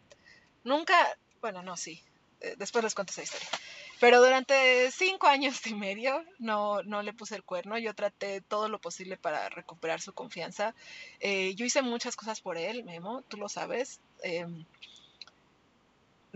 [0.65, 0.95] nunca,
[1.41, 2.01] bueno, no, sí,
[2.41, 3.49] eh, después les cuento esa historia.
[4.01, 8.69] Pero durante cinco años y medio no, no le puse el cuerno, yo traté todo
[8.69, 10.75] lo posible para recuperar su confianza.
[11.19, 14.01] Eh, yo hice muchas cosas por él, Memo, tú lo sabes.
[14.23, 14.47] Eh,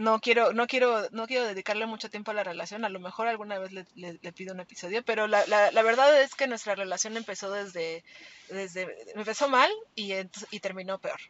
[0.02, 3.28] no quiero, no quiero, no quiero dedicarle mucho tiempo a la relación, a lo mejor
[3.28, 7.16] alguna vez le, pido un episodio, pero la, la, la, verdad es que nuestra relación
[7.16, 8.04] empezó desde,
[8.48, 10.12] desde empezó mal y,
[10.50, 11.20] y terminó peor.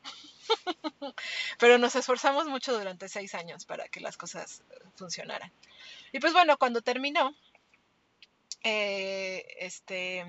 [1.58, 4.62] pero nos esforzamos mucho durante seis años para que las cosas
[4.96, 5.52] funcionaran.
[6.12, 7.35] Y pues bueno, cuando terminó,
[8.64, 10.24] eh, este,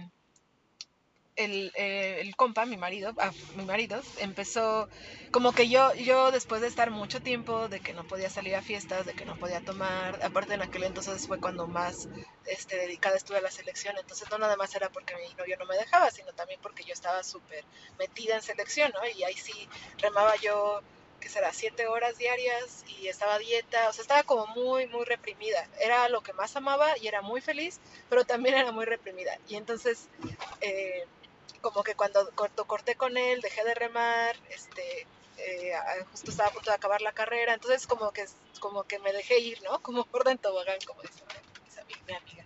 [1.35, 4.87] el, eh, el, compa, mi marido, ah, mi marido, empezó
[5.31, 8.61] como que yo, yo después de estar mucho tiempo, de que no podía salir a
[8.61, 12.07] fiestas, de que no podía tomar, aparte en aquel entonces fue cuando más
[12.45, 15.65] este, dedicada estuve a la selección, entonces no nada más era porque mi novio no
[15.65, 17.63] me dejaba, sino también porque yo estaba súper
[17.97, 18.99] metida en selección, ¿no?
[19.07, 19.67] Y ahí sí
[19.97, 20.81] remaba yo,
[21.19, 25.67] que será, siete horas diarias y estaba dieta, o sea, estaba como muy, muy reprimida.
[25.79, 29.35] Era lo que más amaba y era muy feliz, pero también era muy reprimida.
[29.47, 30.09] Y entonces...
[30.61, 31.07] Eh,
[31.63, 32.29] como que cuando,
[32.67, 35.73] corté con él, dejé de remar, este, eh,
[36.11, 38.25] justo estaba a punto de acabar la carrera, entonces como que,
[38.59, 39.81] como que me dejé ir, ¿no?
[39.81, 41.23] Como por dentro tobogán, como dice
[42.05, 42.45] mi amiga.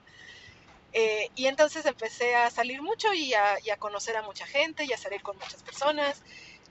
[0.93, 4.85] Eh, y entonces empecé a salir mucho y a, y a, conocer a mucha gente
[4.85, 6.21] y a salir con muchas personas.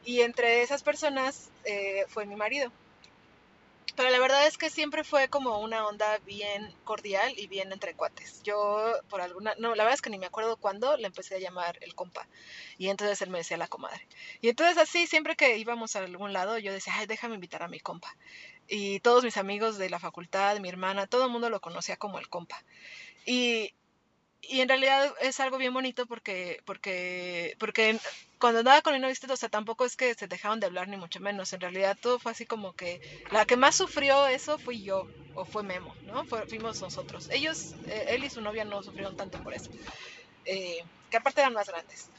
[0.04, 2.70] Y entre esas personas eh, fue mi marido.
[3.96, 7.94] Pero la verdad es que siempre fue como una onda bien cordial y bien entre
[7.94, 8.42] cuates.
[8.42, 11.38] Yo, por alguna, no, la verdad es que ni me acuerdo cuándo le empecé a
[11.38, 12.28] llamar el compa.
[12.76, 14.06] Y entonces él me decía la comadre.
[14.42, 17.68] Y entonces así, siempre que íbamos a algún lado, yo decía, ay, déjame invitar a
[17.68, 18.14] mi compa.
[18.68, 22.18] Y todos mis amigos de la facultad, mi hermana, todo el mundo lo conocía como
[22.18, 22.62] el compa.
[23.24, 23.72] Y,
[24.48, 27.98] y en realidad es algo bien bonito porque, porque, porque
[28.38, 30.96] cuando andaba con el novio, o sea, tampoco es que se dejaron de hablar ni
[30.96, 31.52] mucho menos.
[31.52, 35.44] En realidad todo fue así como que la que más sufrió eso fui yo o
[35.44, 36.24] fue Memo, ¿no?
[36.48, 37.28] fuimos nosotros.
[37.30, 39.70] Ellos, eh, él y su novia no sufrieron tanto por eso,
[40.44, 40.78] eh,
[41.10, 42.10] que aparte eran más grandes.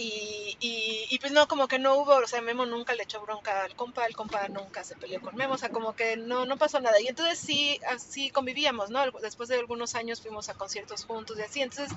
[0.00, 3.64] Y, y, pues no, como que no hubo, o sea, Memo nunca le echó bronca
[3.64, 6.56] al compa, el compa nunca se peleó con Memo, o sea, como que no, no
[6.56, 7.00] pasó nada.
[7.00, 9.10] Y entonces sí, así convivíamos, ¿no?
[9.20, 11.96] Después de algunos años fuimos a conciertos juntos y así, entonces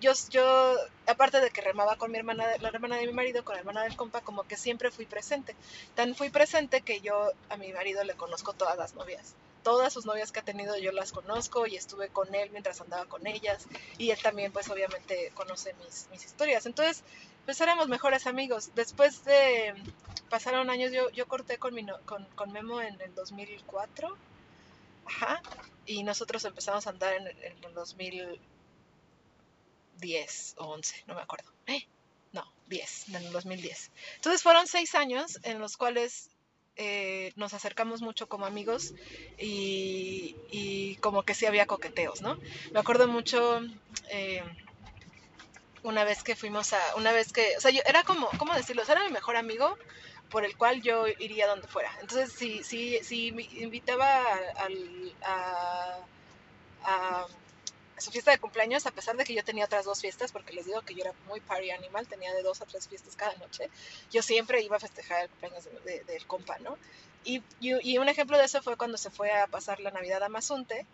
[0.00, 3.54] yo, yo aparte de que remaba con mi hermana, la hermana de mi marido, con
[3.54, 5.54] la hermana del compa, como que siempre fui presente.
[5.94, 10.06] Tan fui presente que yo a mi marido le conozco todas las novias todas sus
[10.06, 13.66] novias que ha tenido yo las conozco y estuve con él mientras andaba con ellas
[13.98, 16.66] y él también pues obviamente conoce mis, mis historias.
[16.66, 17.02] Entonces
[17.44, 18.70] pues éramos mejores amigos.
[18.76, 19.74] Después de,
[20.30, 24.16] pasaron años, yo, yo corté con, mi con, con Memo en el 2004
[25.04, 25.42] Ajá.
[25.84, 31.50] Y nosotros empezamos a andar en, en el 2010 o 11, no me acuerdo.
[31.66, 31.84] ¿Eh?
[32.30, 33.90] No, 10, en el 2010.
[34.14, 36.30] Entonces fueron seis años en los cuales
[36.76, 38.94] eh, nos acercamos mucho como amigos
[39.38, 42.38] y, y, como que sí había coqueteos, ¿no?
[42.72, 43.60] Me acuerdo mucho
[44.10, 44.42] eh,
[45.82, 48.82] una vez que fuimos a, una vez que, o sea, yo era como, ¿cómo decirlo?
[48.88, 49.76] era mi mejor amigo
[50.30, 51.90] por el cual yo iría donde fuera.
[52.00, 54.22] Entonces, si, si, si me invitaba
[54.58, 55.98] al, a,
[56.84, 57.26] a
[57.98, 60.66] su fiesta de cumpleaños, a pesar de que yo tenía otras dos fiestas, porque les
[60.66, 63.70] digo que yo era muy party animal, tenía de dos a tres fiestas cada noche,
[64.10, 66.76] yo siempre iba a festejar el cumpleaños del de, compa, ¿no?
[67.24, 70.22] Y, y, y, un ejemplo de eso fue cuando se fue a pasar la Navidad
[70.22, 70.86] a Mazunte,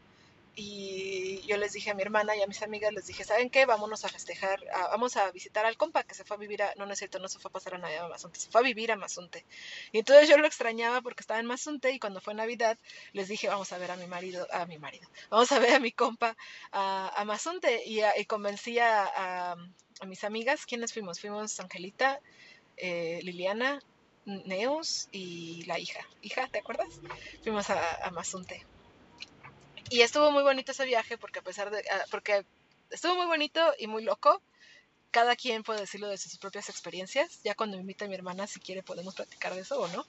[0.54, 3.64] y yo les dije a mi hermana y a mis amigas, les dije, ¿saben qué?
[3.64, 4.60] Vámonos a festejar,
[4.90, 7.18] vamos a visitar al compa que se fue a vivir a, no, no es cierto,
[7.18, 9.46] no se fue a pasar a Navidad a Mazunte, se fue a vivir a Mazunte.
[9.92, 12.78] Y entonces yo lo extrañaba porque estaba en Mazunte y cuando fue Navidad
[13.12, 15.80] les dije, vamos a ver a mi marido, a mi marido, vamos a ver a
[15.80, 16.36] mi compa
[16.70, 19.56] a, a Mazunte y, y convencí a,
[20.06, 21.20] mis amigas, ¿quiénes fuimos?
[21.20, 22.20] Fuimos Angelita,
[22.76, 23.80] eh, Liliana,
[24.24, 26.00] Neos y la hija.
[26.22, 27.00] Hija, ¿te acuerdas?
[27.42, 28.66] Fuimos a, a Mazunte
[29.90, 32.44] y estuvo muy bonito ese viaje porque a pesar de, ah, porque
[32.90, 34.40] estuvo muy bonito y muy loco.
[35.10, 37.42] Cada quien puede decirlo de sus propias experiencias.
[37.44, 40.06] Ya cuando me invita mi hermana, si quiere, podemos platicar de eso o no.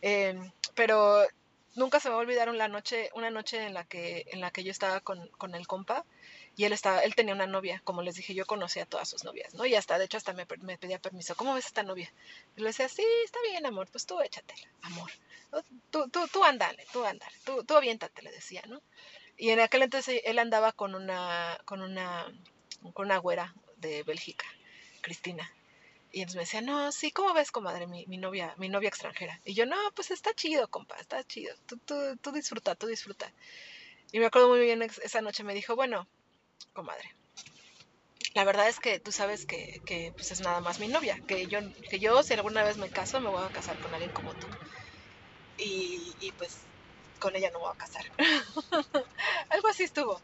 [0.00, 1.26] Em, pero
[1.74, 4.50] nunca se me va a olvidar una noche, una noche en la que, en la
[4.50, 6.06] que yo estaba con, con el compa
[6.56, 9.24] y él estaba, él tenía una novia, como les dije, yo conocía a todas sus
[9.24, 9.66] novias, ¿no?
[9.66, 12.10] Y hasta, de hecho, hasta me, me pedía permiso, ¿cómo ves esta novia?
[12.56, 15.10] Y le decía, sí, está bien, amor, pues tú échatela, amor.
[15.90, 18.80] Tú, tú, tú andale, tú andale, tú, tú aviéntate, le decía, ¿no?
[19.36, 22.26] Y en aquel entonces él andaba con una, con una,
[22.94, 24.46] con una güera de Bélgica,
[25.02, 25.52] Cristina.
[26.10, 29.38] Y entonces me decía, no, sí, ¿cómo ves, comadre, mi, mi novia, mi novia extranjera?
[29.44, 31.54] Y yo, no, pues está chido, compa, está chido.
[31.66, 33.30] Tú, tú, tú disfruta, tú disfruta.
[34.12, 36.08] Y me acuerdo muy bien, esa noche me dijo, bueno,
[36.72, 37.10] comadre,
[38.34, 41.48] la verdad es que tú sabes que, que pues es nada más mi novia, que
[41.48, 41.58] yo,
[41.90, 44.48] que yo si alguna vez me caso me voy a casar con alguien como tú.
[45.56, 46.66] Y, y pues
[47.18, 48.04] con ella no voy a casar.
[49.50, 50.20] Algo así estuvo,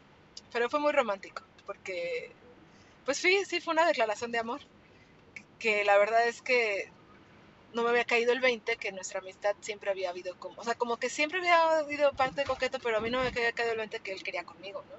[0.51, 2.35] pero fue muy romántico, porque
[3.05, 4.61] pues sí, sí fue una declaración de amor,
[5.59, 6.91] que la verdad es que
[7.73, 10.75] no me había caído el 20, que nuestra amistad siempre había habido como, o sea,
[10.75, 13.73] como que siempre había habido parte de coqueto, pero a mí no me había caído
[13.73, 14.97] el 20 que él quería conmigo, ¿no?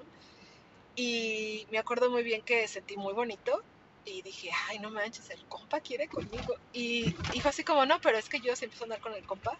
[0.95, 3.63] Y me acuerdo muy bien que sentí muy bonito
[4.05, 6.55] y dije, ay, no manches, el compa quiere conmigo.
[6.71, 9.25] Y, y fue así como, no, pero es que yo siempre a andar con el
[9.25, 9.57] compa,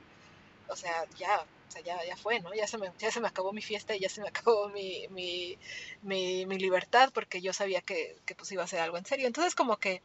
[0.67, 2.53] o sea, ya, o sea, ya, ya fue, ¿no?
[2.53, 5.07] Ya se, me, ya se me acabó mi fiesta y ya se me acabó mi,
[5.09, 5.57] mi,
[6.01, 9.27] mi, mi libertad porque yo sabía que, que, pues iba a ser algo en serio.
[9.27, 10.01] Entonces como que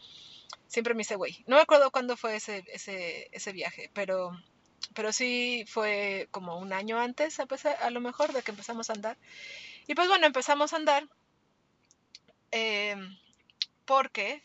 [0.69, 1.45] siempre me hice güey.
[1.47, 4.33] No me acuerdo cuándo fue ese, ese, ese viaje, pero,
[4.95, 8.91] pero sí fue como un año antes, a, pesar, a lo mejor, de que empezamos
[8.91, 9.19] a andar.
[9.87, 11.09] Y pues bueno, empezamos a andar
[12.53, 12.97] eh,
[13.85, 14.43] porque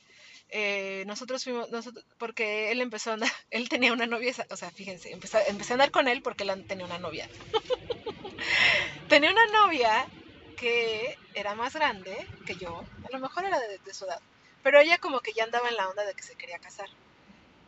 [0.49, 4.71] eh, nosotros fuimos, nosotros, porque él empezó a andar, él tenía una novia, o sea,
[4.71, 7.29] fíjense, empecé, empecé a andar con él porque él tenía una novia.
[9.09, 10.09] tenía una novia
[10.55, 12.15] que era más grande
[12.45, 14.21] que yo, a lo mejor era de, de, su edad,
[14.63, 16.89] pero ella como que ya andaba en la onda de que se quería casar.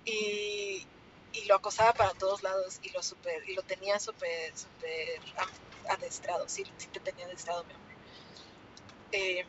[0.06, 0.88] Y,
[1.34, 5.22] y lo acosaba para todos lados y lo super, y lo tenía súper, súper
[5.90, 7.88] adestrado, sí, sí te tenía adestrado, mi amor.
[9.12, 9.46] Eh,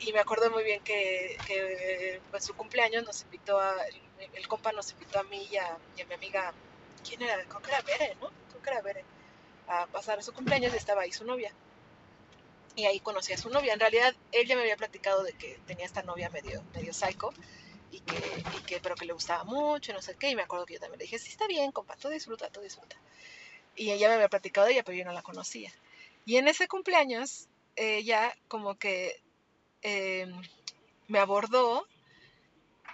[0.00, 3.76] y me acuerdo muy bien que, que pues, su cumpleaños nos invitó a,
[4.34, 6.54] el, compa nos invitó a mí y a, y a, mi amiga,
[7.06, 7.44] ¿quién era?
[7.44, 8.30] Creo que era Bere, ¿no?
[8.48, 9.04] Creo que era Bere,
[9.68, 11.52] a pasar su cumpleaños y estaba ahí su novia.
[12.76, 13.74] Y ahí conocí a su novia.
[13.74, 17.30] En realidad, él ya me había platicado de que tenía esta novia medio, medio psycho,
[17.90, 20.30] y que, y que, pero que le gustaba mucho no sé qué.
[20.30, 22.60] Y me acuerdo que yo también le dije, sí, está bien, compa, tú disfruta, tú
[22.60, 22.96] disfruta.
[23.76, 25.72] Y ella me había platicado de ella, pero yo no la conocía.
[26.24, 29.20] Y en ese cumpleaños, ella como que
[29.82, 30.32] eh,
[31.08, 31.86] me abordó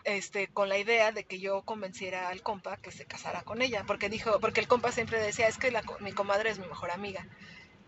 [0.05, 3.85] este, con la idea de que yo convenciera al compa que se casara con ella,
[3.87, 7.27] porque dijo, porque el compa siempre decía, es que mi comadre es mi mejor amiga.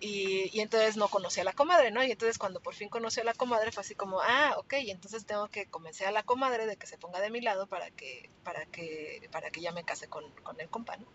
[0.01, 2.05] Y, y, entonces no conocía a la comadre, ¿no?
[2.05, 5.27] Y entonces cuando por fin conoció a la comadre fue así como, ah, ok, entonces
[5.27, 8.31] tengo que convencer a la comadre de que se ponga de mi lado para que,
[8.45, 11.07] para que, para que ya me case con, con el compa, ¿no?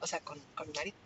[0.00, 0.96] O sea, con, con mi marido.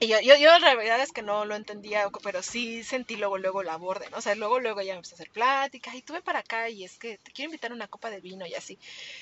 [0.00, 3.36] Y yo, yo, yo, la verdad es que no lo entendía, pero sí sentí luego,
[3.36, 4.18] luego la borde, ¿no?
[4.18, 6.84] O sea, luego, luego ya me empezó a hacer plática, y tuve para acá, y
[6.84, 8.78] es que te quiero invitar a una copa de vino y así.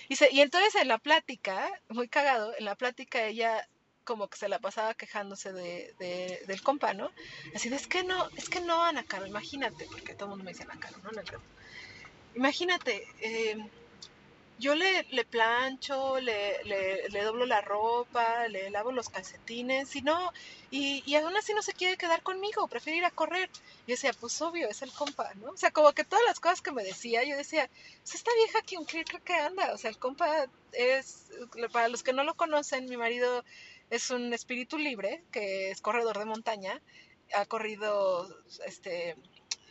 [0.08, 3.66] Y, se, y entonces en la plática, muy cagado, en la plática ella
[4.04, 7.10] como que se la pasaba quejándose de, de, del compa, ¿no?
[7.54, 10.44] Así de, es que no, es que no, Ana Caro, imagínate, porque todo el mundo
[10.44, 11.10] me dice Ana Caro, no
[12.34, 13.56] Imagínate, eh,
[14.58, 20.32] yo le, le plancho, le, le, doblo la ropa, le lavo los calcetines, y no,
[20.70, 23.50] y, y, aún así no se quiere quedar conmigo, prefiere ir a correr.
[23.86, 25.50] Yo decía, pues obvio, es el compa, ¿no?
[25.50, 27.68] O sea, como que todas las cosas que me decía, yo decía,
[28.02, 31.28] pues esta vieja que un creo que anda, o sea, el compa es,
[31.72, 33.44] para los que no lo conocen, mi marido
[33.90, 36.80] es un espíritu libre, que es corredor de montaña,
[37.34, 38.28] ha corrido,
[38.64, 39.16] este,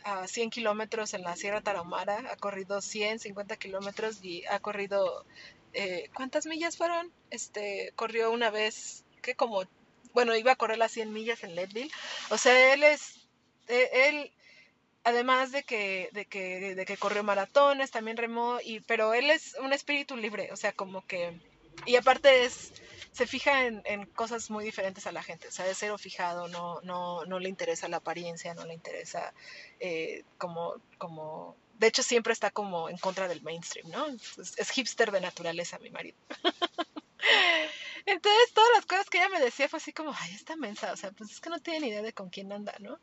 [0.06, 5.26] a 100 kilómetros en la Sierra Tarahumara, ha corrido 150 kilómetros y ha corrido,
[5.72, 7.12] eh, ¿cuántas millas fueron?
[7.30, 9.64] Este, corrió una vez, que como,
[10.14, 11.90] bueno, iba a correr las 100 millas en Leadville.
[12.30, 13.28] O sea, él es,
[13.66, 14.32] eh, él,
[15.02, 19.56] además de que, de que, de que corrió maratones, también remó, y, pero él es
[19.60, 21.32] un espíritu libre, o sea, como que,
[21.84, 22.72] y aparte es
[23.16, 26.48] se fija en, en, cosas muy diferentes a la gente, o sea, de cero fijado,
[26.48, 29.32] no, no, no le interesa la apariencia, no le interesa
[29.80, 34.06] eh, como, como, de hecho siempre está como en contra del mainstream, ¿no?
[34.06, 36.18] Es, es hipster de naturaleza mi marido.
[38.06, 40.96] Entonces, todas las cosas que ella me decía fue así como, ay, esta mensa, o
[40.96, 43.00] sea, pues es que no tiene ni idea de con quién anda, ¿no?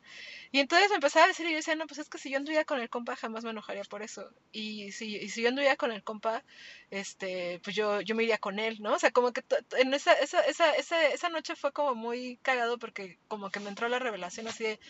[0.50, 2.38] Y entonces me empezaba a decir, y yo decía, no, pues es que si yo
[2.38, 4.30] anduviera con el compa jamás me enojaría por eso.
[4.50, 6.42] Y si, y si yo anduviera con el compa,
[6.90, 8.94] este, pues yo, yo me iría con él, ¿no?
[8.94, 9.44] O sea, como que
[9.76, 13.68] en esa, esa, esa, esa, esa noche fue como muy cagado porque como que me
[13.68, 14.80] entró la revelación así de,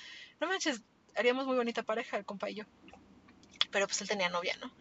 [0.41, 0.83] no manches,
[1.17, 2.65] haríamos muy bonita pareja el compa y yo.
[3.73, 4.73] Pero pues él tenía novia, ¿no?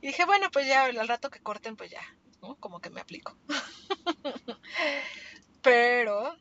[0.00, 2.02] Y dije, bueno, pues ya al rato que corten, pues ya,
[2.42, 2.56] ¿no?
[2.56, 3.36] Como que me aplico.
[5.62, 6.36] Pero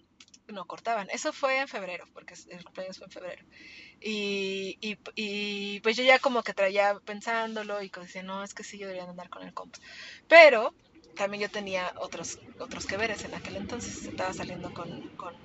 [0.47, 1.09] no cortaban.
[1.09, 3.45] Eso fue en febrero, porque el cumpleaños fue en febrero.
[4.01, 8.63] Y, y, y, pues yo ya como que traía pensándolo y decía, no, es que
[8.63, 9.79] sí, yo debería andar con el compa.
[10.27, 10.73] Pero
[11.15, 14.05] también yo tenía otros, otros que veres en aquel entonces.
[14.05, 15.35] Estaba saliendo con, con...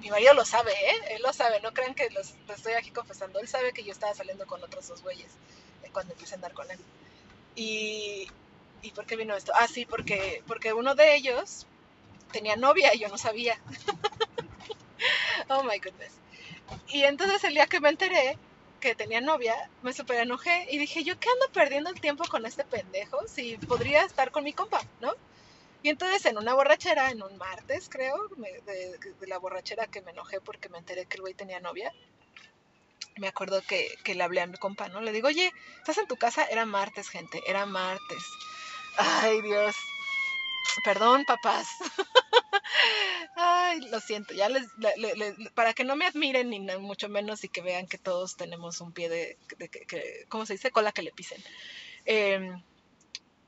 [0.00, 1.14] Mi marido lo sabe, ¿eh?
[1.14, 3.38] Él lo sabe, no crean que los, lo estoy aquí confesando.
[3.38, 5.30] Él sabe que yo estaba saliendo con otros dos güeyes
[5.84, 6.78] eh, cuando empecé a andar con él.
[7.54, 8.28] Y,
[8.82, 9.52] ¿Y por qué vino esto?
[9.54, 11.66] Ah, sí, porque, porque uno de ellos
[12.32, 13.56] tenía novia y yo no sabía.
[15.48, 16.12] oh my goodness.
[16.88, 18.36] Y entonces el día que me enteré
[18.80, 22.44] que tenía novia, me super enojé y dije, ¿yo qué ando perdiendo el tiempo con
[22.44, 23.16] este pendejo?
[23.28, 25.14] Si podría estar con mi compa, ¿no?
[25.84, 28.16] Y entonces en una borrachera, en un martes creo,
[28.66, 31.92] de, la borrachera que me enojé porque me enteré que el güey tenía novia,
[33.16, 35.00] me acuerdo que, que le hablé a mi compa, ¿no?
[35.00, 36.44] Le digo, oye, ¿estás en tu casa?
[36.46, 38.24] Era martes, gente, era martes.
[38.96, 39.76] Ay, Dios.
[40.84, 41.68] Perdón, papás.
[43.36, 44.66] Ay, lo siento, ya les,
[45.54, 48.92] para que no me admiren ni mucho menos y que vean que todos tenemos un
[48.92, 50.70] pie de, que, ¿cómo se dice?
[50.70, 51.42] Cola que le pisen.
[52.04, 52.62] Em,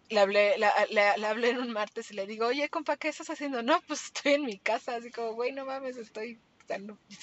[0.08, 3.62] le, hablé, le, hablé en un martes y le digo, oye, compa, ¿qué estás haciendo?
[3.62, 6.40] No, pues estoy en mi casa, así como, güey, no mames, estoy...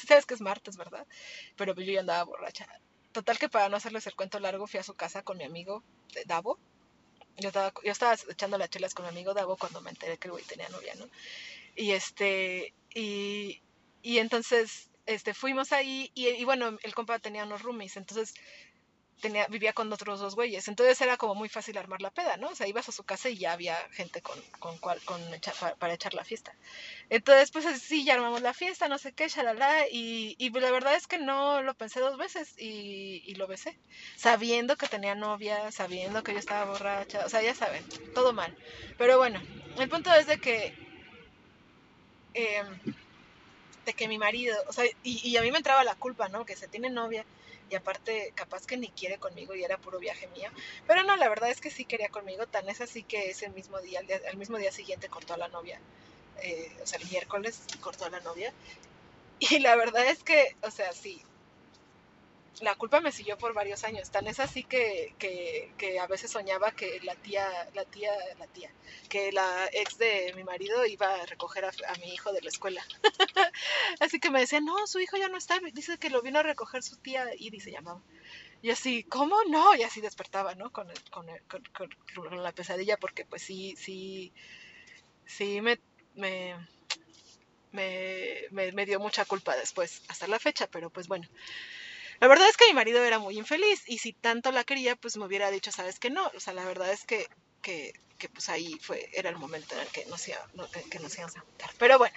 [0.07, 1.07] Sabes que es martes, ¿verdad?
[1.55, 2.67] Pero pues yo ya andaba borracha.
[3.11, 5.83] Total que para no hacerles el cuento largo, fui a su casa con mi amigo
[6.25, 6.59] Davo,
[7.37, 10.27] yo estaba, yo estaba echando las chelas con mi amigo Davo cuando me enteré que
[10.27, 11.05] el güey tenía novia, ¿no?
[11.75, 13.61] Y este, y,
[14.01, 18.33] y entonces, este, fuimos ahí y, y, bueno, el compa tenía unos roomies, entonces
[19.21, 22.49] tenía, vivía con otros dos güeyes, entonces era como muy fácil armar la peda, ¿no?
[22.49, 25.21] O sea, ibas a su casa y ya había gente con, con, cual, con
[25.79, 26.53] para, echar la fiesta.
[27.09, 30.95] Entonces, pues sí, ya armamos la fiesta, no sé qué, shalala, y, y la verdad
[30.95, 33.77] es que no lo pensé dos veces y, lo besé,
[34.17, 38.55] sabiendo que tenía novia, sabiendo que yo estaba borracha, o sea, ya saben, todo mal.
[38.97, 39.41] Pero bueno,
[39.77, 40.75] el punto es de que...
[42.33, 42.63] Eh,
[43.85, 46.45] de que mi marido, o sea, y, y a mí me entraba la culpa, ¿no?
[46.45, 47.25] Que se tiene novia
[47.69, 50.49] y aparte capaz que ni quiere conmigo y era puro viaje mío.
[50.87, 53.79] Pero no, la verdad es que sí quería conmigo, tan es así que ese mismo
[53.79, 55.79] día, el mismo día siguiente cortó a la novia,
[56.43, 58.53] eh, o sea, el miércoles cortó a la novia.
[59.39, 61.23] Y la verdad es que, o sea, sí,
[62.59, 64.11] la culpa me siguió por varios años.
[64.11, 68.47] Tan es así que, que, que, a veces soñaba que la tía, la tía, la
[68.47, 68.71] tía,
[69.09, 72.49] que la ex de mi marido iba a recoger a, a mi hijo de la
[72.49, 72.85] escuela.
[73.99, 75.59] así que me decía, no, su hijo ya no está.
[75.73, 78.01] Dice que lo vino a recoger su tía y se llamaba.
[78.61, 79.75] Y así, ¿cómo no?
[79.75, 80.71] Y así despertaba, ¿no?
[80.71, 84.31] Con, el, con, el, con, la pesadilla, porque pues sí, sí,
[85.25, 85.79] sí me,
[86.15, 86.55] me,
[87.71, 91.27] me, me, me dio mucha culpa después, hasta la fecha, pero pues bueno.
[92.21, 95.17] La verdad es que mi marido era muy infeliz y si tanto la quería, pues
[95.17, 96.31] me hubiera dicho, sabes que no.
[96.35, 97.27] O sea, la verdad es que,
[97.63, 101.15] que, que pues ahí fue, era el momento en el que nos, no, que nos
[101.15, 101.71] íbamos a juntar.
[101.79, 102.15] Pero bueno,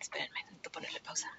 [0.00, 1.30] espérenme, necesito ponerle pausa.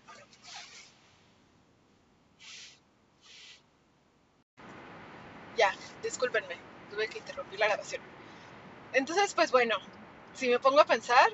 [5.58, 6.58] Ya, discúlpenme,
[6.92, 8.04] tuve que interrumpir la grabación.
[8.94, 9.78] Entonces, pues bueno,
[10.36, 11.32] si me pongo a pensar,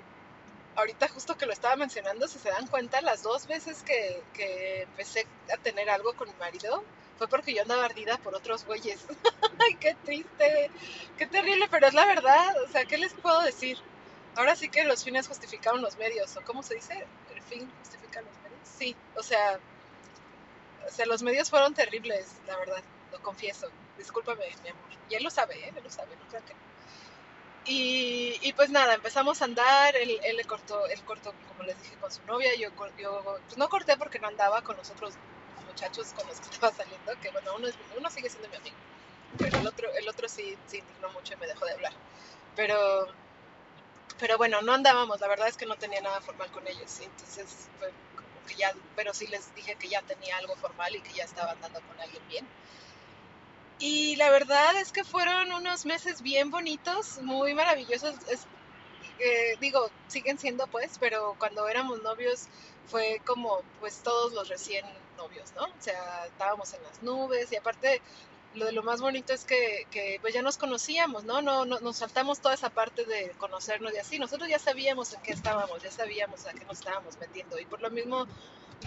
[0.78, 4.84] ahorita justo que lo estaba mencionando, si se dan cuenta, las dos veces que, que,
[4.84, 6.84] empecé a tener algo con mi marido,
[7.18, 9.06] fue porque yo andaba ardida por otros güeyes.
[9.60, 10.72] Ay, qué triste,
[11.18, 12.56] qué terrible, pero es la verdad.
[12.64, 13.78] O sea, ¿qué les puedo decir?
[14.36, 17.06] Ahora sí que los fines justificaron los medios, o cómo se dice,
[17.36, 18.60] el fin justifica los medios.
[18.78, 19.60] Sí, o sea,
[20.88, 23.68] o sea, los medios fueron terribles, la verdad, lo confieso.
[23.98, 24.86] Discúlpame, mi amor.
[25.10, 25.74] Y él lo sabe, ¿eh?
[25.76, 26.67] Él lo sabe, no creo que.
[27.68, 31.78] Y, y, pues nada, empezamos a andar, él, él, le cortó, él cortó, como les
[31.82, 35.16] dije, con su novia, yo, yo pues no corté porque no andaba con los otros
[35.66, 38.78] muchachos con los que estaba saliendo, que bueno, uno, es, uno sigue siendo mi amigo,
[39.38, 41.94] pero el otro, el otro sí se indignó mucho y me dejó de hablar.
[42.56, 43.08] Pero,
[44.18, 47.70] pero bueno, no andábamos, la verdad es que no tenía nada formal con ellos, entonces
[47.80, 51.14] fue como que ya, pero sí les dije que ya tenía algo formal y que
[51.14, 52.48] ya estaba andando con alguien bien.
[53.80, 58.16] Y la verdad es que fueron unos meses bien bonitos, muy maravillosos.
[58.30, 58.48] Es,
[59.20, 62.48] eh, digo, siguen siendo pues, pero cuando éramos novios
[62.88, 64.86] fue como pues todos los recién
[65.18, 65.66] novios, ¿no?
[65.66, 68.02] O sea, estábamos en las nubes y aparte
[68.56, 71.42] lo de lo más bonito es que, que pues ya nos conocíamos, ¿no?
[71.42, 74.20] No, no Nos saltamos toda esa parte de conocernos y así.
[74.20, 77.82] Nosotros ya sabíamos en qué estábamos, ya sabíamos a qué nos estábamos metiendo y por
[77.82, 78.26] lo mismo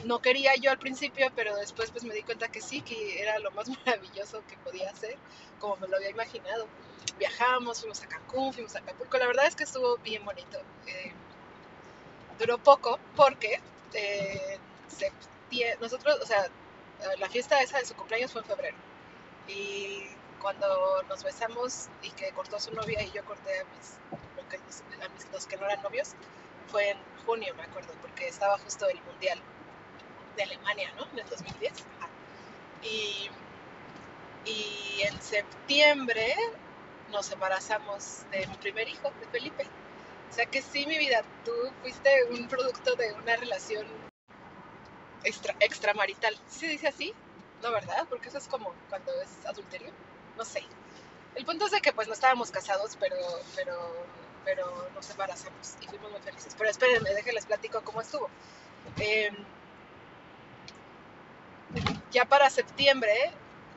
[0.04, 3.38] no quería yo al principio, pero después pues me di cuenta que sí, que era
[3.38, 5.16] lo más maravilloso que podía hacer,
[5.58, 6.66] como me lo había imaginado.
[7.18, 10.58] Viajamos, fuimos a Cancún, fuimos a Acapulco, la verdad es que estuvo bien bonito.
[10.86, 11.12] Eh,
[12.38, 13.60] duró poco porque
[13.94, 14.58] eh,
[15.80, 16.48] nosotros, o sea,
[17.18, 18.76] la fiesta esa de su cumpleaños fue en febrero.
[19.48, 20.04] Y
[20.40, 23.98] cuando nos besamos y que cortó su novia y yo corté a mis,
[25.02, 26.12] a mis los que no eran novios,
[26.68, 29.40] fue en junio, me acuerdo, porque estaba justo el mundial
[30.36, 31.06] de Alemania, ¿no?
[31.12, 31.72] En el 2010.
[32.82, 33.30] Y,
[34.44, 36.34] y en septiembre
[37.08, 39.64] nos embarazamos de mi primer hijo, de Felipe.
[40.30, 43.86] O sea que sí, mi vida, tú fuiste un producto de una relación
[45.24, 46.34] extra, extramarital.
[46.48, 47.12] ¿Sí se dice así?
[47.62, 48.06] No, ¿verdad?
[48.08, 49.92] Porque eso es como cuando es adulterio.
[50.36, 50.62] No sé.
[51.34, 53.16] El punto es de que pues no estábamos casados, pero,
[53.54, 54.06] pero,
[54.44, 56.54] pero nos embarazamos y fuimos muy felices.
[56.56, 58.28] Pero espérenme, déjenles platico cómo estuvo.
[58.98, 59.30] Eh,
[62.10, 63.12] ya para septiembre,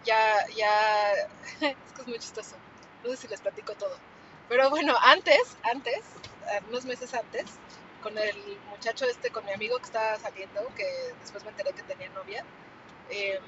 [0.04, 0.20] ya,
[0.56, 1.12] ya,
[1.62, 2.56] es que es muy chistoso,
[3.04, 3.98] no sé si les platico todo.
[4.50, 6.02] Pero bueno, antes, antes,
[6.70, 7.46] unos meses antes,
[8.02, 10.86] con el muchacho este, con mi amigo que estaba saliendo, que
[11.22, 12.44] después me enteré que tenía novia,
[13.10, 13.42] em,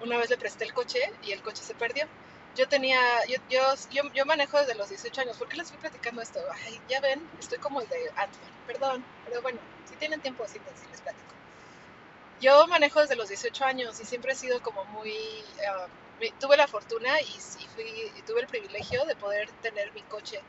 [0.00, 2.06] una vez le presté el coche y el coche se perdió.
[2.56, 5.36] Yo tenía, yo, yo, yo, manejo desde los 18 años.
[5.38, 6.40] ¿Por qué les estoy platicando esto?
[6.64, 8.34] Ay, ya ven, estoy como el de ant
[8.66, 10.58] Perdón, pero bueno, si tienen tiempo, sí
[10.90, 11.39] les platico.
[12.40, 15.12] Yo manejo desde los 18 años y siempre he sido como muy...
[15.12, 20.40] Uh, tuve la fortuna y, y, tuve el privilegio de poder tener mi coche.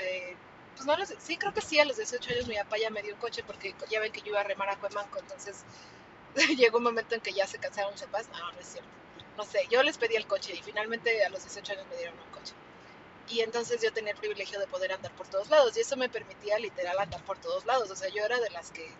[0.00, 0.36] Eh,
[0.74, 3.14] pues no sí, creo que sí, a los 18 años mi papá ya me dio
[3.14, 5.64] un coche porque ya ven que yo iba a remar a Cuemanco, entonces
[6.56, 8.28] llegó un momento en que ya se cansaron mis papás.
[8.32, 8.88] No, no es cierto.
[9.36, 12.18] No sé, yo les pedí el coche y finalmente a los 18 años me dieron
[12.18, 12.54] un coche.
[13.28, 16.08] Y entonces yo tenía el privilegio de poder andar por todos lados y eso me
[16.08, 17.90] permitía literal andar por todos lados.
[17.90, 18.90] O sea, yo era de las que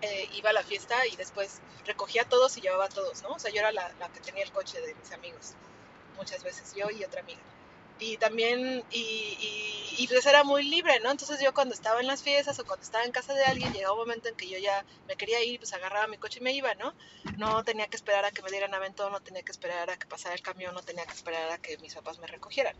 [0.00, 3.30] eh, iba a la fiesta y después recogía a todos y llevaba a todos, ¿no?
[3.30, 5.54] O sea, yo era la, que tenía el coche de mis amigos,
[6.16, 7.40] muchas veces, yo y otra amiga.
[7.98, 9.36] Y también, y,
[9.98, 11.10] y, pues era muy libre, ¿no?
[11.12, 13.92] Entonces yo cuando estaba en las fiestas o cuando estaba en casa de alguien, llegaba
[13.92, 16.52] un momento en que yo ya me quería ir, pues agarraba mi coche y me
[16.52, 16.94] iba, ¿no?
[17.36, 20.06] No tenía que esperar a que me dieran aventón, no tenía que esperar a que
[20.06, 22.74] pasara el camión, no tenía que esperar a que mis papás me recogieran.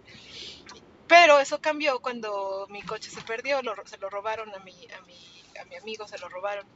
[1.07, 5.45] Pero eso cambió cuando mi coche se perdió, se lo robaron a mi, a, mi,
[5.61, 6.67] a mi amigo, se lo robaron.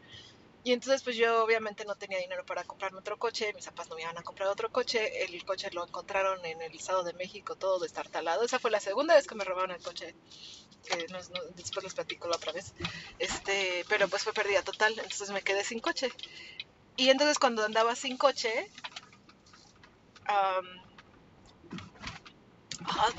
[0.67, 3.95] Y entonces pues yo obviamente no tenía dinero para comprarme otro coche, mis papás no
[3.95, 7.55] me iban a comprar otro coche, el coche lo encontraron en el Estado de México
[7.55, 10.17] todo destartalado, esa fue la segunda vez que me robaron el coche,
[10.89, 11.07] que
[11.55, 12.75] después les platico la otra vez,
[13.21, 16.11] este, pero pues fue pérdida total, entonces me quedé sin coche.
[16.97, 18.69] Y entonces cuando andaba sin coche,
[20.27, 20.63] ah,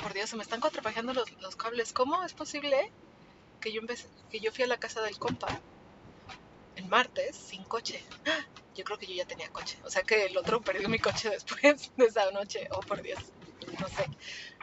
[0.01, 2.91] por Dios, se me están contrapajeando los, los cables, ¿cómo es posible
[3.61, 5.61] que yo, empecé, que yo fui a la casa del compa?
[6.77, 8.03] El martes sin coche.
[8.75, 9.79] Yo creo que yo ya tenía coche.
[9.85, 12.67] O sea que el otro perdió mi coche después de esa noche.
[12.69, 13.33] Oh, por Dios.
[13.79, 14.05] No sé.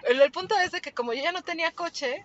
[0.04, 2.24] El, el punto es de que como yo ya no tenía coche,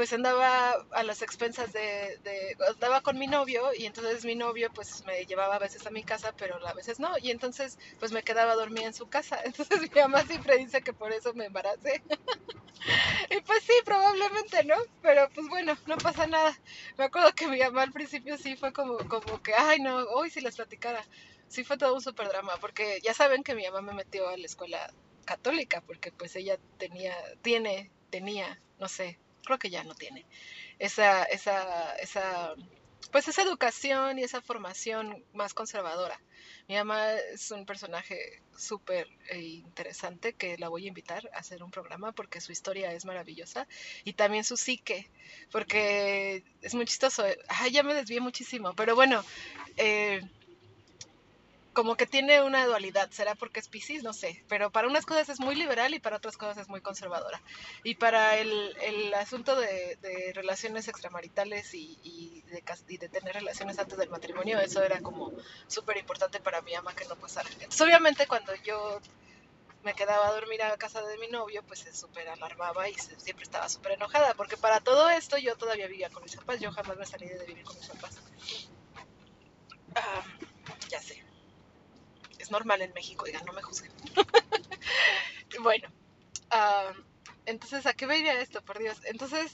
[0.00, 4.70] pues andaba a las expensas de, de, andaba con mi novio y entonces mi novio
[4.72, 7.18] pues me llevaba a veces a mi casa pero a veces no.
[7.18, 9.38] Y entonces pues me quedaba dormida en su casa.
[9.44, 12.02] Entonces mi mamá siempre dice que por eso me embaracé.
[13.28, 16.58] Y pues sí probablemente no pero pues bueno no pasa nada.
[16.96, 20.30] Me acuerdo que mi mamá al principio sí fue como como que ay no hoy
[20.30, 21.04] si les platicara
[21.46, 24.38] sí fue todo un super drama porque ya saben que mi mamá me metió a
[24.38, 24.94] la escuela
[25.26, 30.26] católica porque pues ella tenía tiene tenía no sé creo que ya no tiene
[30.78, 32.54] esa, esa, esa
[33.10, 36.20] pues esa educación y esa formación más conservadora.
[36.68, 41.62] Mi mamá es un personaje súper eh, interesante que la voy a invitar a hacer
[41.62, 43.66] un programa porque su historia es maravillosa
[44.04, 45.10] y también su psique,
[45.50, 47.24] porque es muy chistoso.
[47.48, 49.24] Ay, ya me desvié muchísimo, pero bueno,
[49.76, 50.20] eh,
[51.72, 55.28] como que tiene una dualidad, será porque es Pisces, no sé, pero para unas cosas
[55.28, 57.40] es muy liberal y para otras cosas es muy conservadora.
[57.84, 59.98] Y para el, el asunto de,
[60.34, 65.32] relaciones extramaritales y, y, de, y, de, tener relaciones antes del matrimonio, eso era como
[65.68, 67.48] súper importante para mi ama que no pasara.
[67.52, 69.00] Entonces, obviamente cuando yo
[69.84, 73.44] me quedaba a dormir a casa de mi novio, pues se súper alarmaba y siempre
[73.44, 76.96] estaba súper enojada, porque para todo esto yo todavía vivía con mis papás, yo jamás
[76.96, 78.18] me salí de vivir con mis papás.
[79.94, 80.22] Ah,
[80.88, 81.29] ya sé
[82.50, 83.92] normal en México, digan, no me juzguen.
[85.62, 85.88] bueno,
[87.46, 88.98] entonces, ¿a qué venía esto, por Dios?
[89.04, 89.52] Entonces,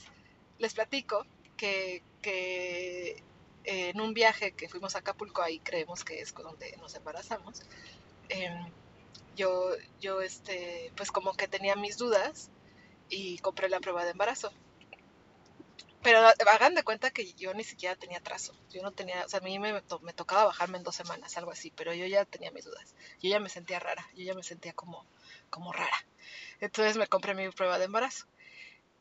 [0.59, 1.25] les platico
[1.55, 3.23] que, que
[3.63, 7.61] en un viaje que fuimos a Acapulco, ahí creemos que es donde nos embarazamos,
[8.29, 8.71] em,
[9.35, 12.49] yo, yo, este, pues como que tenía mis dudas
[13.09, 14.51] y compré la prueba de embarazo.
[16.07, 18.55] Pero hagan de cuenta que yo ni siquiera tenía trazo.
[18.69, 21.51] Yo no tenía, o sea, a mí me, me, tocaba bajarme en dos semanas, algo
[21.51, 22.95] así, pero yo ya tenía mis dudas.
[23.21, 25.05] Yo ya me sentía rara, yo ya me sentía como,
[25.49, 26.05] como rara.
[26.61, 28.25] Entonces me compré mi prueba de embarazo.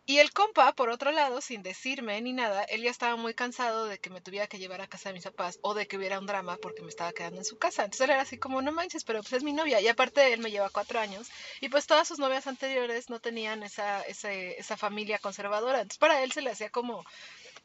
[0.08, 3.86] Y el compa, por otro lado, sin decirme ni nada, él ya estaba muy cansado
[3.86, 6.20] de que me tuviera que llevar a casa de mis papás o de que hubiera
[6.20, 7.82] un drama porque me estaba quedando en su casa.
[7.82, 9.80] Entonces él era así como, no manches, pero pues es mi novia.
[9.80, 11.28] Y aparte él me lleva cuatro años
[11.60, 15.80] y pues todas sus novias anteriores no tenían esa, esa, esa familia conservadora.
[15.80, 17.04] Entonces para él se le hacía como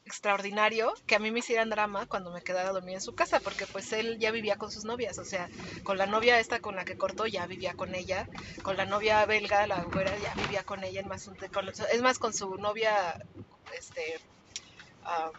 [0.04, 3.66] extraordinario que a mí me hicieran drama cuando me quedara dormida en su casa, porque
[3.66, 5.48] pues él ya vivía con sus novias, o sea,
[5.84, 8.28] con la novia esta con la que cortó ya vivía con ella,
[8.62, 11.02] con la novia belga, la güera ya vivía con ella,
[11.92, 13.20] es más con su novia,
[13.76, 14.20] este,
[15.04, 15.32] uh,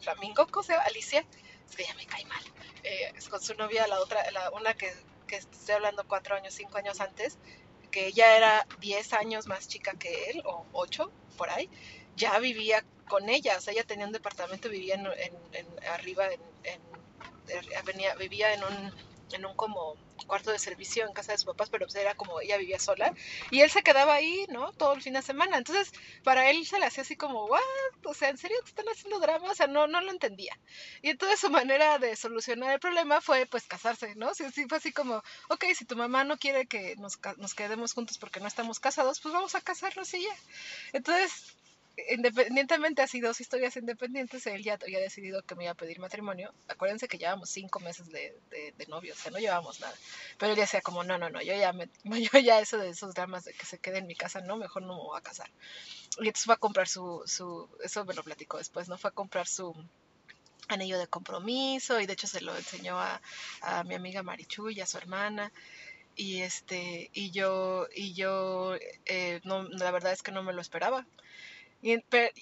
[0.00, 0.84] Flamingo, ¿cómo se llama?
[0.86, 1.24] Alicia,
[1.68, 2.42] es que ya me cae mal,
[2.82, 4.92] eh, es con su novia, la otra, la, una que,
[5.26, 7.38] que estoy hablando cuatro años, cinco años antes,
[7.90, 11.68] que ella era diez años más chica que él, o ocho, por ahí,
[12.16, 15.06] ya vivía con ella, o sea, ella tenía un departamento, vivía en,
[15.92, 16.28] arriba,
[18.18, 18.92] vivía en un,
[19.32, 19.96] en un como
[20.26, 23.12] cuarto de servicio en casa de sus papás, pero pues era como ella vivía sola
[23.50, 24.72] y él se quedaba ahí, ¿no?
[24.72, 25.58] Todo el fin de semana.
[25.58, 25.92] Entonces,
[26.22, 27.60] para él se le hacía así como, ¿what?
[28.04, 29.50] O sea, ¿en serio te están haciendo drama?
[29.50, 30.56] O sea, no, no lo entendía.
[31.02, 34.34] Y entonces su manera de solucionar el problema fue pues casarse, ¿no?
[34.34, 37.92] Sí, sí, fue así como, ok, si tu mamá no quiere que nos, nos quedemos
[37.92, 40.36] juntos porque no estamos casados, pues vamos a casarnos y ya.
[40.92, 41.54] Entonces,
[42.10, 46.52] independientemente así dos historias independientes, él ya había decidido que me iba a pedir matrimonio.
[46.68, 49.94] Acuérdense que llevamos cinco meses de, de, novios, o sea, no llevamos nada.
[50.38, 51.88] Pero él decía como, no, no, no, yo ya, me,
[52.32, 54.82] yo ya eso de esos dramas de que se quede en mi casa, no, mejor
[54.82, 55.50] no me voy a casar.
[56.18, 58.98] Y entonces fue a comprar su, su, eso me lo platicó después, ¿no?
[58.98, 59.74] Fue a comprar su
[60.68, 63.20] anillo de compromiso y de hecho se lo enseñó a,
[63.62, 65.52] a mi amiga Marichu y a su hermana
[66.16, 68.74] y este y yo y yo
[69.06, 71.06] eh, no la verdad es que no me lo esperaba
[71.82, 71.98] y,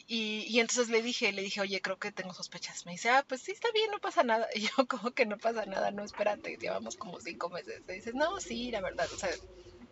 [0.09, 2.87] y, entonces le dije, le dije, oye, creo que tengo sospechas.
[2.87, 4.49] Me dice, ah, pues sí, está bien, no pasa nada.
[4.55, 7.83] Y yo, como que no pasa nada, no, espérate, llevamos como cinco meses.
[7.87, 9.31] Me dices, no, sí, la verdad, o sea,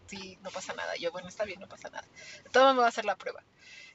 [0.07, 0.97] sí, no pasa nada.
[0.97, 2.07] Y yo, bueno, está bien, no pasa nada.
[2.53, 3.43] Todo me va a hacer la prueba.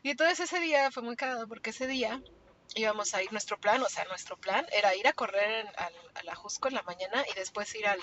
[0.03, 2.21] Y entonces ese día fue muy cagado porque ese día
[2.75, 6.23] íbamos a ir, nuestro plan, o sea, nuestro plan era ir a correr al, a
[6.23, 7.99] la Jusco en la mañana y después ir al,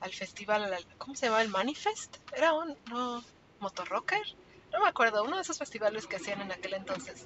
[0.00, 1.42] al festival, ¿cómo se llama?
[1.42, 2.16] El Manifest.
[2.32, 3.24] Era un, no,
[3.60, 4.26] motorrocker
[4.76, 7.24] no me acuerdo, uno de esos festivales que hacían en aquel entonces,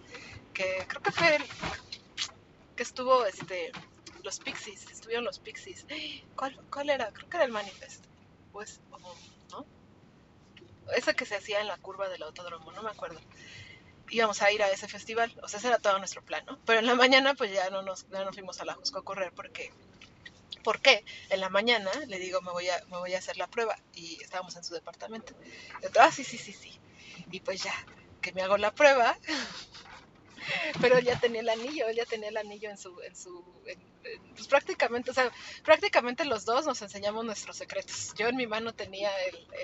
[0.54, 1.42] que creo que fue el
[2.76, 3.72] que estuvo este
[4.22, 5.84] los Pixies, estuvieron los Pixies.
[6.36, 7.10] ¿Cuál, cuál era?
[7.10, 8.04] Creo que era el Manifest.
[8.52, 8.80] Pues,
[9.50, 9.66] ¿no?
[10.94, 13.18] Ese que se hacía en la curva del autódromo, no me acuerdo.
[14.10, 16.58] Íbamos a ir a ese festival, o sea, ese era todo nuestro plan, ¿no?
[16.66, 19.04] Pero en la mañana, pues ya no nos, ya nos fuimos a la Jusco a
[19.04, 19.72] correr porque
[20.62, 21.04] ¿Por qué?
[21.30, 24.22] En la mañana le digo, me voy a, me voy a hacer la prueba y
[24.22, 25.32] estábamos en su departamento.
[25.82, 26.78] Y ah, sí, sí, sí, sí.
[27.30, 27.74] Y pues ya,
[28.20, 29.16] que me hago la prueba,
[30.80, 33.44] pero ya tenía el anillo, él ya tenía el anillo en su, en su,
[34.34, 35.30] pues prácticamente, o sea,
[35.64, 38.14] prácticamente los dos nos enseñamos nuestros secretos.
[38.16, 39.10] Yo en mi mano tenía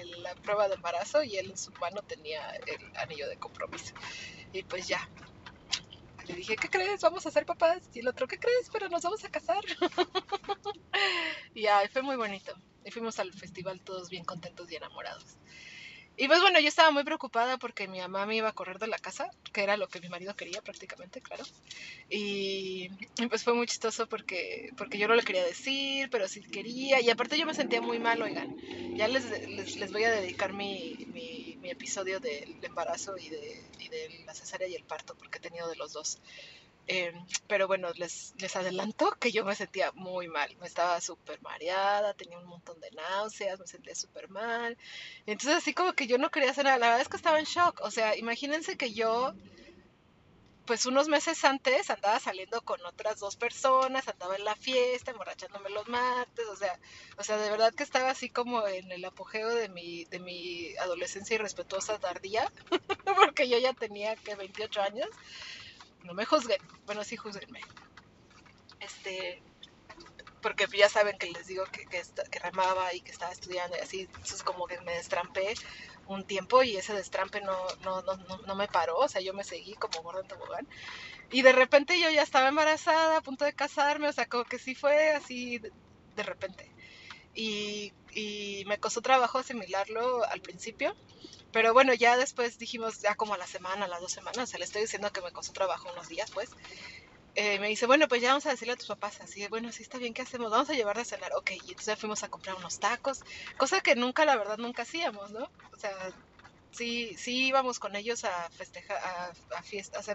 [0.00, 3.94] el, la prueba de embarazo y él en su mano tenía el anillo de compromiso.
[4.52, 5.08] Y pues ya,
[6.26, 7.00] le dije, ¿qué crees?
[7.00, 7.82] Vamos a ser papás.
[7.94, 8.68] Y el otro, ¿qué crees?
[8.72, 9.62] Pero nos vamos a casar.
[11.54, 12.54] y fue muy bonito.
[12.84, 15.36] Y fuimos al festival todos bien contentos y enamorados.
[16.18, 18.86] Y pues bueno, yo estaba muy preocupada porque mi mamá me iba a correr de
[18.86, 21.44] la casa, que era lo que mi marido quería prácticamente, claro.
[22.08, 22.88] Y,
[23.28, 27.00] pues fue muy chistoso porque, porque yo no le quería decir, pero sí quería.
[27.02, 28.56] Y aparte yo me sentía muy mal, oigan.
[28.96, 29.24] Ya les,
[29.76, 34.68] les, voy a dedicar mi, mi, episodio del embarazo y de, y de, la cesárea
[34.68, 36.18] y el parto, porque he tenido de los dos.
[36.88, 40.56] Em, pero bueno, les, les adelanto que yo me sentía muy mal.
[40.60, 44.76] Me estaba súper mareada, tenía un montón de náuseas, me sentía súper mal.
[45.26, 46.78] Entonces así como que yo no quería hacer nada.
[46.78, 47.80] La verdad es que estaba en shock.
[47.82, 49.34] O sea, imagínense que yo
[50.66, 55.70] pues unos meses antes andaba saliendo con otras dos personas, andaba en la fiesta, emborrachándome
[55.70, 56.78] los martes, o sea,
[57.16, 60.76] o sea, de verdad que estaba así como en el apogeo de mi, de mi
[60.78, 62.52] adolescencia irrespetuosa tardía,
[63.16, 65.08] porque yo ya tenía que 28 años.
[66.04, 67.60] No me juzguen, bueno, sí juzguenme.
[68.80, 69.42] Este,
[70.42, 73.80] porque ya saben que les digo que, que, que remaba y que estaba estudiando y
[73.80, 75.54] así, entonces como que me destrampé
[76.06, 78.16] un tiempo y ese destrampe no, no, no,
[78.46, 80.68] no, me paró, o sea, yo me seguí como gordo en tobogán.
[81.32, 84.58] Y de repente yo ya estaba embarazada, a punto de casarme, o sea, como que
[84.58, 85.58] sí fue así
[86.14, 86.70] de, repente.
[87.34, 90.94] Y, y, me costó trabajo asimilarlo al principio,
[91.52, 94.46] pero bueno, ya después dijimos, ya como a la semana, a las dos semanas, o
[94.46, 96.50] sea, le estoy diciendo que me costó trabajo unos días, pues.
[97.38, 99.20] Eh, me dice, bueno, pues ya vamos a decirle a tus papás.
[99.20, 100.50] Así, bueno, sí está bien, ¿qué hacemos?
[100.50, 101.32] Vamos a llevar de cenar.
[101.34, 103.20] Ok, y entonces fuimos a comprar unos tacos,
[103.58, 105.50] cosa que nunca, la verdad, nunca hacíamos, ¿no?
[105.72, 105.92] O sea,
[106.70, 108.98] sí, sí íbamos con ellos a festejar,
[109.54, 110.06] a, fiestas.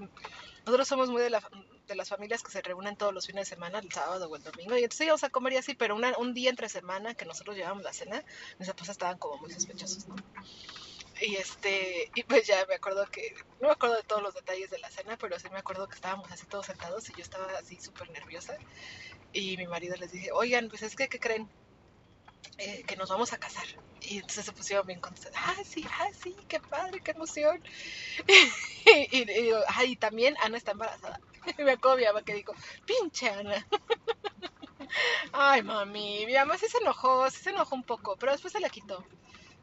[0.66, 1.48] nosotros somos muy de, la,
[1.88, 4.44] de las familias que se reúnen todos los fines de semana, el sábado o el
[4.44, 7.56] domingo, y entonces íbamos a comer y así, pero un día entre semana que nosotros
[7.56, 8.24] llevábamos la cena,
[8.60, 10.16] mis papás estaban como muy sospechosos, ¿no?
[11.22, 14.72] Y este, y pues ya me acuerdo que, no me acuerdo de todos los detalles
[14.72, 17.46] de la cena, pero sí me acuerdo que estábamos así todos sentados y yo estaba
[17.60, 18.58] así súper nerviosa.
[19.32, 21.48] Y mi marido les dije, oigan, pues es que, ¿qué creen?
[22.58, 23.66] Eh, que nos vamos a casar.
[24.02, 25.32] Y entonces se pusieron bien contentos.
[25.36, 27.62] Ah, sí, ah, sí, qué padre, qué emoción.
[29.12, 31.20] y, digo, ay, también Ana está embarazada.
[31.58, 32.54] Y me acuerdo mi mamá que dijo,
[32.86, 33.68] pinche Ana.
[35.34, 38.60] ay, mami, mi mamá sí se enojó, sí se enojó un poco, pero después se
[38.60, 39.04] la quitó.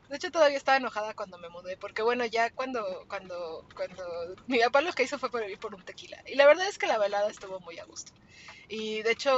[0.08, 4.04] De hecho, todavía estaba enojada cuando me mudé, porque bueno, ya cuando, cuando, cuando
[4.46, 6.16] mi papá lo que hizo fue por ir por un tequila.
[6.26, 8.12] Y la verdad es que la velada estuvo muy a gusto.
[8.68, 9.30] Y de hecho,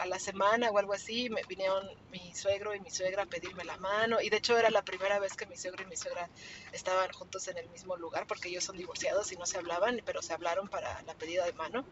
[0.00, 3.64] a la semana o algo así, me vinieron mi suegro y mi suegra a pedirme
[3.64, 4.20] la mano.
[4.20, 6.30] Y de hecho, era la primera vez que mi suegro y mi suegra
[6.72, 10.22] estaban juntos en el mismo lugar, porque ellos son divorciados y no se hablaban, pero
[10.22, 11.86] se hablaron para la pedida de mano.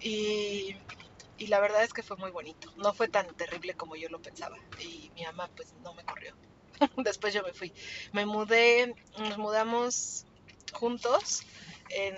[0.00, 0.70] Y,
[1.36, 2.68] y la verdad es que fue muy bonito.
[2.76, 4.56] No fue tan terrible como yo lo pensaba.
[4.80, 6.34] Y mi mamá, pues, no me corrió.
[6.96, 7.72] Después yo me fui.
[8.12, 10.26] Me mudé, nos mudamos
[10.72, 11.42] juntos
[11.90, 12.16] en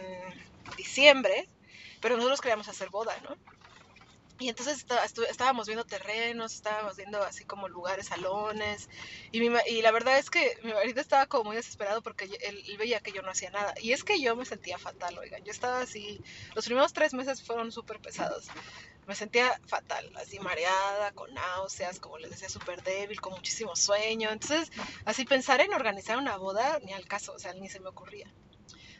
[0.76, 1.48] diciembre,
[2.00, 3.36] pero nosotros queríamos hacer boda, ¿no?
[4.39, 4.84] Y entonces
[5.30, 8.89] estábamos viendo terrenos, estábamos viendo así como lugares, salones.
[9.32, 12.76] Y, y la verdad es que mi marido estaba como muy desesperado porque él, él,
[12.76, 13.74] veía que yo no hacía nada.
[13.80, 15.43] Y es que yo me sentía fatal, oigan.
[15.45, 16.20] Yo estaba así.
[16.55, 18.49] Los primeros tres meses fueron súper pesados
[19.07, 24.30] me sentía fatal, así mareada, con náuseas, como les decía, súper débil, con muchísimo sueño.
[24.30, 24.70] Entonces,
[25.05, 28.28] así pensar en organizar una boda, ni al caso, o sea, ni se me ocurría.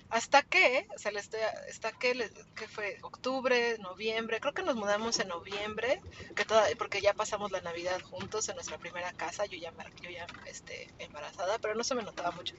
[0.09, 5.29] Hasta que, o sea, hasta que, que fue octubre, noviembre, creo que nos mudamos en
[5.29, 6.01] noviembre,
[6.35, 10.11] que toda, porque ya pasamos la Navidad juntos en nuestra primera casa, yo ya, yo
[10.11, 12.55] ya este, embarazada, pero no se me notaba mucho.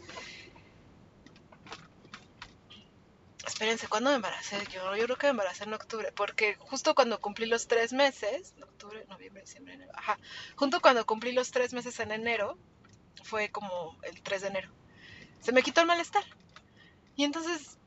[3.45, 4.57] Espérense, ¿cuándo me embaracé?
[4.69, 8.53] Yo, yo creo que me embaracé en octubre, porque justo cuando cumplí los tres meses,
[8.61, 10.19] octubre, noviembre, diciembre, enero, ajá,
[10.57, 12.57] justo cuando cumplí los tres meses en enero,
[13.23, 14.69] fue como el 3 de enero,
[15.39, 16.23] se me quitó el malestar.
[17.17, 17.77] Y entonces,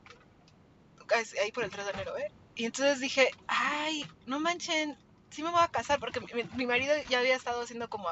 [1.42, 2.30] ahí por el 3 de enero, ¿eh?
[2.56, 4.98] Y entonces dije, ay, no manchen,
[5.30, 8.08] sí me voy a casar, porque mi, marido ya había estado haciendo como,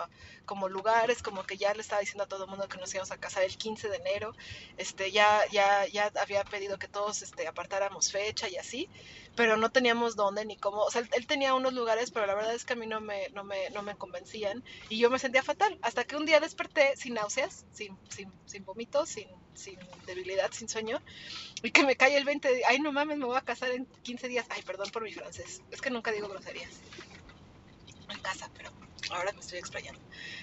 [0.46, 3.10] como lugares, como que ya le estaba diciendo a todo el mundo que nos íbamos
[3.10, 4.32] a casar el 15 de enero,
[4.76, 8.88] este, ya, ya, ya había pedido que todos este, apartáramos fecha y así,
[9.35, 12.55] pero no teníamos dónde ni cómo, o sea, él, tenía unos lugares, pero la verdad
[12.55, 15.43] es que a mí no me, no me, no me convencían y yo me sentía
[15.43, 20.51] fatal, hasta que un día desperté sin náuseas, sin, sin, sin vómitos, sin, sin debilidad,
[20.53, 21.01] sin sueño,
[21.62, 23.87] y que me cae el 20 de, ay no mames, me voy a casar en
[24.03, 26.81] 15 días, ay perdón por mi francés, es que nunca digo groserías
[28.11, 28.70] en casa, pero
[29.11, 30.01] ahora me estoy extrañando.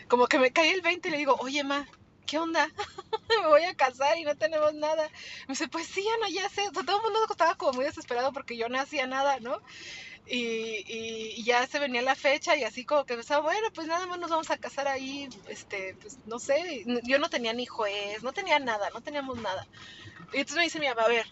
[0.07, 1.87] Como que me cae el 20 y le digo, oye, ma,
[2.25, 2.69] ¿qué onda?
[3.29, 5.09] me voy a casar y no tenemos nada.
[5.47, 6.63] Me dice, pues sí, ya no, ya sé.
[6.71, 9.61] todo el mundo estaba como muy desesperado porque yo no hacía nada, ¿no?
[10.27, 14.07] Y, y, ya se venía la fecha y así como que pensaba, bueno, pues nada
[14.07, 18.23] más nos vamos a casar ahí, este, pues no sé, yo no tenía ni juez,
[18.23, 19.67] no tenía nada, no teníamos nada.
[20.33, 21.27] Y entonces me dice mi mamá, a ver,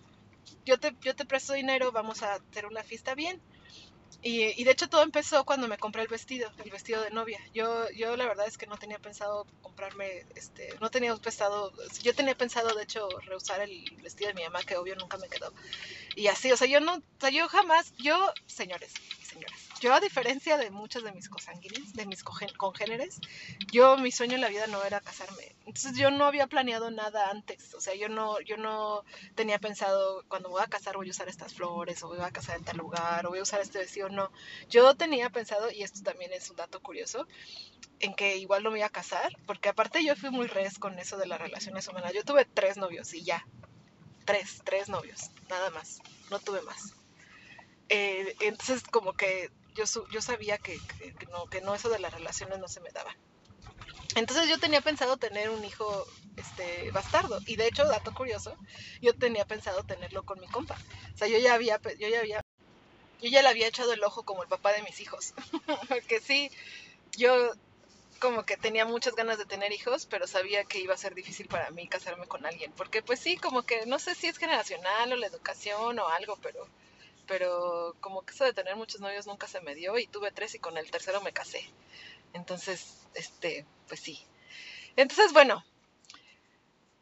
[0.63, 3.41] yo te, yo te presto dinero, vamos a hacer una fiesta bien.
[4.25, 7.39] Y, de hecho todo empezó cuando me compré el vestido, el vestido de novia.
[7.53, 12.15] Yo, yo la verdad es que no tenía pensado comprarme, este, no tenía pensado, yo
[12.15, 15.51] tenía pensado de hecho rehusar el vestido de mi mamá, que obvio nunca me quedó.
[16.15, 18.93] Y así, o sea, yo no, o sea, yo jamás, yo, señores,
[19.79, 23.19] Yo, a diferencia de muchas de mis cosanguíneas, de mis congéneres,
[23.71, 25.55] yo, mi sueño en la vida no era casarme.
[25.65, 27.73] Entonces, yo no había planeado nada antes.
[27.73, 29.03] O sea, yo no, yo no
[29.35, 32.57] tenía pensado, cuando voy a casar voy a usar estas flores, o voy a casar
[32.57, 34.09] en tal lugar, o voy a usar este vestido.
[34.09, 34.31] No.
[34.69, 37.27] Yo tenía pensado, y esto también es un dato curioso,
[37.99, 40.99] en que igual no me iba a casar, porque aparte yo fui muy res con
[40.99, 42.13] eso de las relaciones humanas.
[42.13, 43.45] Yo tuve tres novios y ya.
[44.25, 45.99] Tres, tres novios, nada más.
[46.29, 46.93] No tuve más.
[47.95, 50.81] Eh, entonces como que yo, yo sabía que,
[51.31, 53.15] no, que no, eso de las relaciones no se me daba.
[54.15, 57.39] Entonces yo tenía pensado tener un hijo este, bastardo.
[57.45, 58.57] Y de hecho, dato curioso,
[58.99, 60.75] yo tenía pensado tenerlo con mi compa.
[61.13, 62.43] O sea, yo ya había, yo ya había,
[63.21, 65.35] yo ya le había echado el ojo como el papá de mis hijos.
[65.87, 66.49] Porque sí,
[67.15, 67.51] yo
[68.19, 71.47] como que tenía muchas ganas de tener hijos, pero sabía que iba a ser difícil
[71.47, 72.71] para mí casarme con alguien.
[72.71, 76.39] Porque pues sí, como que no sé si es generacional o la educación o algo,
[76.41, 76.67] pero
[77.27, 80.55] pero como que eso de tener muchos novios nunca se me dio y tuve tres
[80.55, 81.63] y con el tercero me casé.
[82.33, 84.19] Entonces, este, pues sí.
[84.95, 85.63] Entonces, bueno,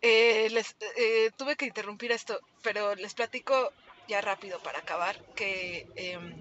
[0.02, 3.72] eh, les, eh, tuve que interrumpir esto, pero les platico
[4.08, 6.36] ya rápido para acabar que, em,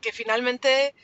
[0.00, 0.94] que finalmente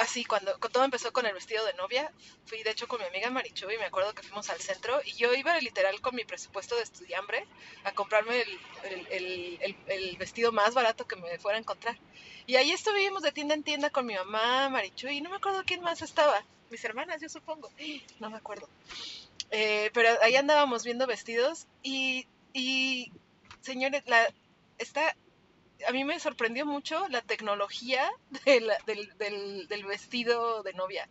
[0.00, 2.10] así, cuando, todo empezó con el vestido de novia,
[2.46, 5.12] fui de hecho con mi amiga Marichu y me acuerdo que fuimos al centro y
[5.12, 7.46] yo iba literal con mi presupuesto de estudiambre
[7.84, 8.44] a comprarme
[9.10, 11.98] el, vestido más barato que me fuera a encontrar.
[12.46, 15.62] Y ahí estuvimos de tienda en tienda con mi mamá, Marichu, y no me acuerdo
[15.64, 16.42] quién más estaba.
[16.70, 17.70] Mis hermanas, yo supongo.
[18.20, 18.68] No me acuerdo.
[19.50, 23.12] Eh, pero ahí andábamos viendo vestidos y, y
[23.60, 24.26] señores, la,
[24.78, 25.14] está
[25.86, 28.10] a mí me sorprendió mucho la tecnología
[28.44, 31.08] del, vestido de novia.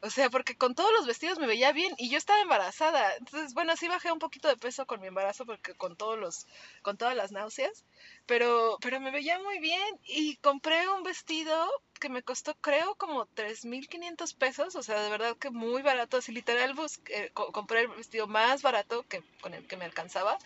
[0.00, 3.16] O sea, porque con todos los vestidos me veía bien y yo estaba embarazada.
[3.16, 6.46] Entonces, bueno, sí bajé un poquito de peso con mi embarazo porque con todos los
[6.82, 7.84] con todas las náuseas,
[8.24, 13.26] pero pero me veía muy bien y compré un vestido que me costó creo como
[13.26, 18.28] 3500 pesos, o sea, de verdad que muy barato, así literal busqué, compré el vestido
[18.28, 20.38] más barato que con el que me alcanzaba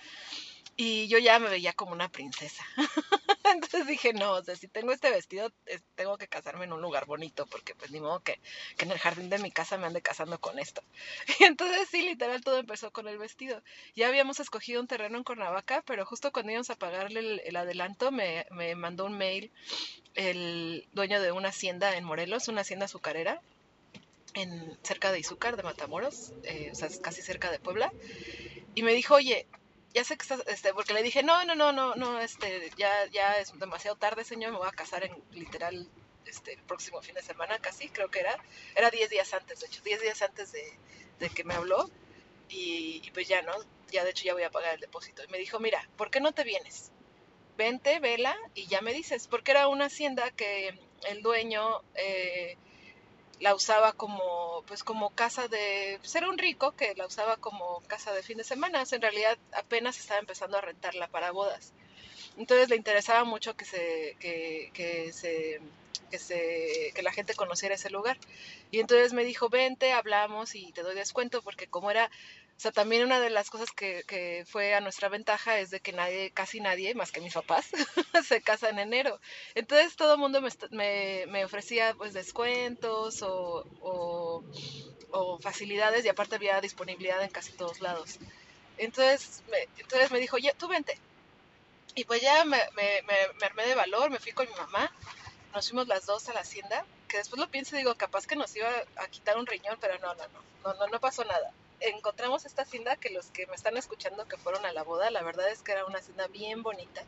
[0.85, 2.67] y yo ya me veía como una princesa.
[3.55, 5.53] Entonces dije, no, o sea, si tengo este vestido,
[5.95, 8.41] tengo que casarme en un lugar bonito, porque pues ni modo que,
[8.79, 10.83] en el jardín de mi casa me ande casando con esto.
[11.39, 13.63] Y entonces sí, literal, todo empezó con el vestido.
[13.95, 18.11] Ya habíamos escogido un terreno en Cuernavaca, pero justo cuando íbamos a pagarle el, adelanto,
[18.11, 19.53] me, me mandó un mail
[20.17, 23.41] el dueño de una hacienda en Morelos, una hacienda azucarera,
[24.35, 27.93] en, cerca de Izúcar, de Matamoros, eh, o sea, casi cerca de Puebla,
[28.75, 29.47] y me dijo, oye,
[29.95, 33.07] ya sé que estás, este, porque le dije, no, no, no, no, no, este, ya,
[33.07, 35.89] ya es demasiado tarde, señor, me voy a casar en literal,
[36.27, 38.37] este, el próximo fin de semana, casi, creo que era,
[38.75, 41.91] era 10 días antes, de hecho, 10 días antes de, que me habló,
[42.49, 43.53] y, pues ya, ¿no?
[43.91, 45.23] Ya de hecho ya voy a pagar el depósito.
[45.25, 46.91] Y me dijo, mira, ¿por qué no te vienes?
[47.57, 50.79] Vente, vela, y ya me dices, porque era una hacienda que
[51.09, 52.57] el dueño, eh,
[53.43, 58.13] la usaba como pues como casa de ser un rico que la usaba como casa
[58.13, 61.73] de fin de semana en realidad apenas estaba empezando a rentarla para bodas.
[62.39, 65.61] Entonces le interesaba mucho que se que, que se
[66.09, 68.17] que se que la gente conociera ese lugar.
[68.71, 72.13] Y entonces me dijo vente hablamos y te doy descuento porque como era
[72.63, 75.93] sea, también una de las cosas que, que, fue a nuestra ventaja es de que
[75.93, 77.67] nadie, casi nadie, más que mis papás,
[78.29, 79.19] se casa en enero.
[79.57, 80.41] Entonces todo el mundo
[80.71, 83.65] me, me, ofrecía pues descuentos o,
[85.11, 88.19] o, facilidades y aparte había disponibilidad en casi todos lados.
[88.79, 90.97] Entonces me, entonces me dijo, ya, tú vente.
[91.97, 94.91] Y pues ya me, me, me, armé de valor, me fui con mi mamá,
[95.53, 98.37] nos fuimos las dos a la hacienda, que después lo pienso y digo, capaz que
[98.37, 101.53] nos iba a quitar un riñón, pero no, no, no, no, no, no pasó nada
[101.89, 105.23] encontramos esta hacienda que los que me están escuchando que fueron a la boda, la
[105.23, 107.03] verdad es que era una hacienda bien bonita,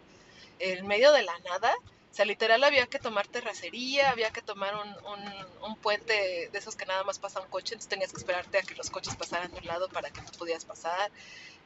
[0.59, 1.75] en medio de la nada.
[2.11, 6.77] O sea, literal había que tomar terracería, había que tomar un, un, puente de esos
[6.77, 9.51] que nada más pasa un coche, entonces tenías que esperarte a que los coches pasaran
[9.51, 11.11] de un lado para que no pudieras pasar.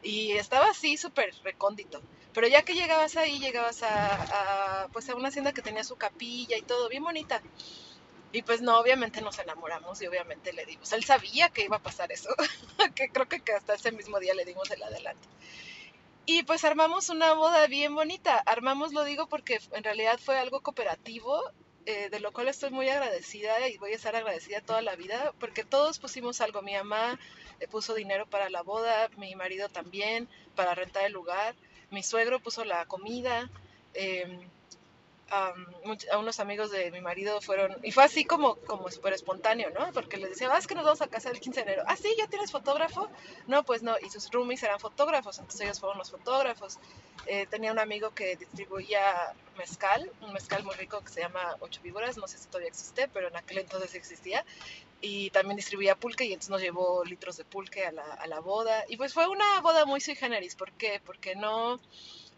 [0.02, 2.00] Y estaba así súper recóndito.
[2.32, 5.96] Pero ya que llegabas ahí, llegabas a, a, pues a una hacienda que tenía su
[5.96, 7.42] capilla y todo, bien bonita.
[8.32, 10.92] Y pues no, obviamente nos enamoramos y obviamente le dimos.
[10.92, 12.28] Él sabía que iba a pasar eso,
[12.94, 15.26] que creo que hasta ese mismo día le dimos el adelante.
[16.26, 18.36] Y pues armamos una boda bien bonita.
[18.44, 21.42] Armamos, lo digo porque en realidad fue algo cooperativo,
[21.86, 25.32] eh, de lo cual estoy muy agradecida y voy a estar agradecida toda la vida,
[25.40, 26.60] porque todos pusimos algo.
[26.60, 27.18] Mi mamá
[27.70, 31.54] puso dinero para la boda, mi marido también, para rentar el lugar,
[31.90, 33.48] mi suegro puso la comida.
[33.94, 34.46] Eh,
[35.30, 39.92] a unos amigos de mi marido fueron, y fue así como, como súper espontáneo, ¿no?
[39.92, 41.82] Porque les decía, ah, es que nos vamos a casar el 15 de enero.
[41.86, 43.08] Ah, sí, ¿ya tienes fotógrafo?
[43.46, 46.78] No, pues no, y sus roomies eran fotógrafos, entonces ellos fueron los fotógrafos.
[47.26, 51.80] Eh, tenía un amigo que distribuía mezcal, un mezcal muy rico que se llama Ocho
[51.82, 54.44] Víboras, no sé si todavía existe, pero en aquel entonces existía.
[55.00, 58.40] Y también distribuía pulque y entonces nos llevó litros de pulque a la, a la
[58.40, 58.84] boda.
[58.88, 61.00] Y pues fue una boda muy sui generis, ¿por qué?
[61.04, 61.78] Porque no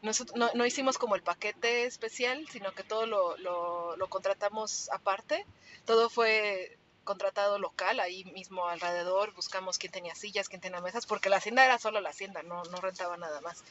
[0.02, 5.46] no, no, hicimos como el paquete especial, sino que todo lo, lo, contratamos aparte.
[5.84, 11.28] Todo fue contratado local, ahí mismo alrededor, buscamos quién tenía sillas, quién tenía mesas, porque
[11.28, 13.64] la hacienda era solo la hacienda, no, no rentaba nada más.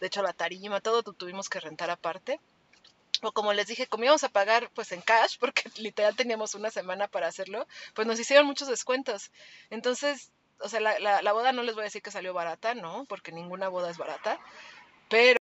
[0.00, 2.40] De hecho, la tarima, todo tuvimos que rentar aparte.
[3.22, 6.70] O como les dije, como íbamos a pagar pues en cash, porque literal teníamos una
[6.70, 9.30] semana para hacerlo, pues nos hicieron muchos descuentos.
[9.70, 12.74] Entonces, o sea, la, la, la boda no les voy a decir que salió barata,
[12.74, 13.06] ¿no?
[13.06, 14.38] Porque ninguna boda es barata.
[15.08, 15.39] Pero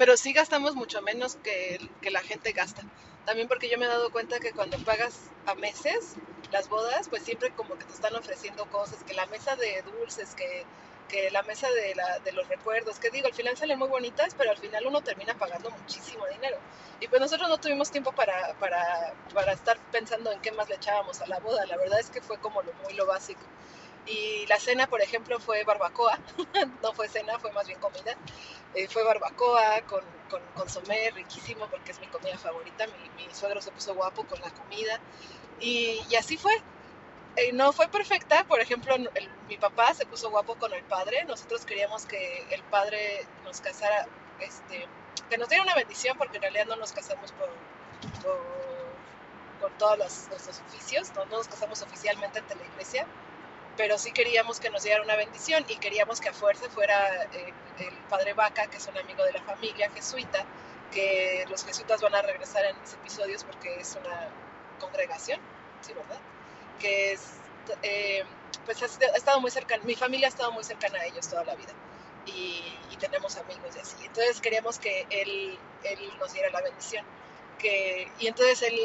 [0.00, 2.80] pero sí gastamos mucho menos que, que la gente gasta.
[3.26, 6.16] También porque yo me he dado cuenta que cuando pagas a meses
[6.50, 10.34] las bodas, pues siempre como que te están ofreciendo cosas, que la mesa de dulces,
[10.34, 10.64] que,
[11.06, 14.34] que la mesa de, la, de los recuerdos, que digo, al final salen muy bonitas,
[14.34, 16.56] pero al final uno termina pagando muchísimo dinero.
[16.98, 20.76] Y pues nosotros no tuvimos tiempo para, para, para estar pensando en qué más le
[20.76, 23.42] echábamos a la boda, la verdad es que fue como lo muy lo básico.
[24.06, 26.18] Y la cena, por ejemplo, fue barbacoa,
[26.82, 28.16] no fue cena, fue más bien comida.
[28.74, 32.86] Eh, fue barbacoa con, con consomé riquísimo porque es mi comida favorita.
[32.86, 35.00] Mi, mi suegro se puso guapo con la comida
[35.60, 36.52] y, y así fue.
[37.36, 38.94] Eh, no fue perfecta, por ejemplo,
[39.48, 41.24] mi papá se puso guapo con el padre.
[41.26, 44.06] Nosotros queríamos que el padre nos casara,
[44.40, 44.86] este,
[45.28, 47.48] que nos diera una bendición porque en realidad no nos casamos por,
[48.22, 48.40] por,
[49.60, 53.06] por todos los, nuestros oficios, no nos casamos oficialmente ante la iglesia
[53.80, 57.50] pero sí queríamos que nos diera una bendición y queríamos que a fuerza fuera eh,
[57.78, 60.44] el padre Vaca, que es un amigo de la familia jesuita,
[60.92, 64.28] que los jesuitas van a regresar en mis episodios porque es una
[64.78, 65.40] congregación,
[65.80, 66.20] sí, ¿verdad?
[66.78, 67.36] Que es,
[67.82, 68.22] eh,
[68.66, 71.54] pues ha, estado muy cercana, mi familia ha estado muy cercana a ellos toda la
[71.54, 71.72] vida
[72.26, 73.96] y, y tenemos amigos y así.
[74.04, 77.06] Entonces queríamos que él, él nos diera la bendición.
[77.58, 78.78] Que, y entonces él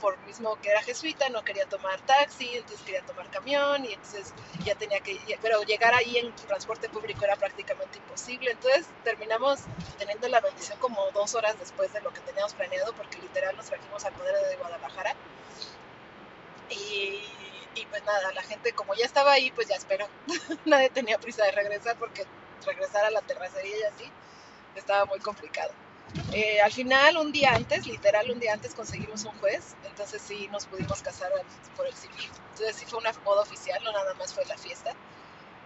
[0.00, 4.32] por mismo que era jesuita, no quería tomar taxi, entonces quería tomar camión y entonces
[4.64, 9.60] ya tenía que, pero llegar ahí en transporte público era prácticamente imposible, entonces terminamos
[9.98, 13.66] teniendo la bendición como dos horas después de lo que teníamos planeado porque literal nos
[13.66, 15.14] trajimos al poder de Guadalajara.
[16.70, 17.20] Y,
[17.74, 20.06] y pues nada, la gente como ya estaba ahí pues ya esperó,
[20.64, 22.24] nadie tenía prisa de regresar porque
[22.66, 24.12] regresar a la terracería y así
[24.74, 25.72] estaba muy complicado.
[26.32, 30.48] Eh, al final, un día antes, literal un día antes, conseguimos un juez, entonces sí
[30.48, 31.30] nos pudimos casar
[31.76, 32.30] por el civil.
[32.50, 34.94] Entonces sí fue una boda oficial, no nada más fue la fiesta.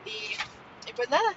[0.04, 0.36] Y,
[0.88, 1.34] y pues nada,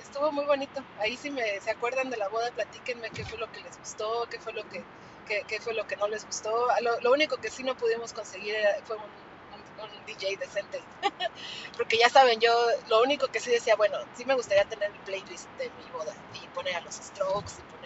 [0.00, 0.82] estuvo muy bonito.
[1.00, 4.26] Ahí si me, se acuerdan de la boda, platíquenme qué fue lo que les gustó,
[4.30, 4.82] qué fue lo que,
[5.26, 6.68] qué, qué fue lo que no les gustó.
[6.82, 10.82] Lo, lo, único que sí no pudimos conseguir fue un, un, un DJ decente.
[11.76, 12.52] Porque ya saben, yo
[12.88, 16.14] lo único que sí decía, bueno, sí me gustaría tener el playlist de mi boda
[16.34, 17.77] y poner a los strokes y poner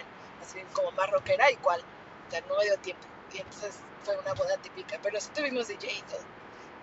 [0.42, 1.82] así como más rockera y cual,
[2.30, 3.06] ya no me dio tiempo.
[3.32, 6.24] Y entonces fue una boda típica, pero sí tuvimos DJ y todo.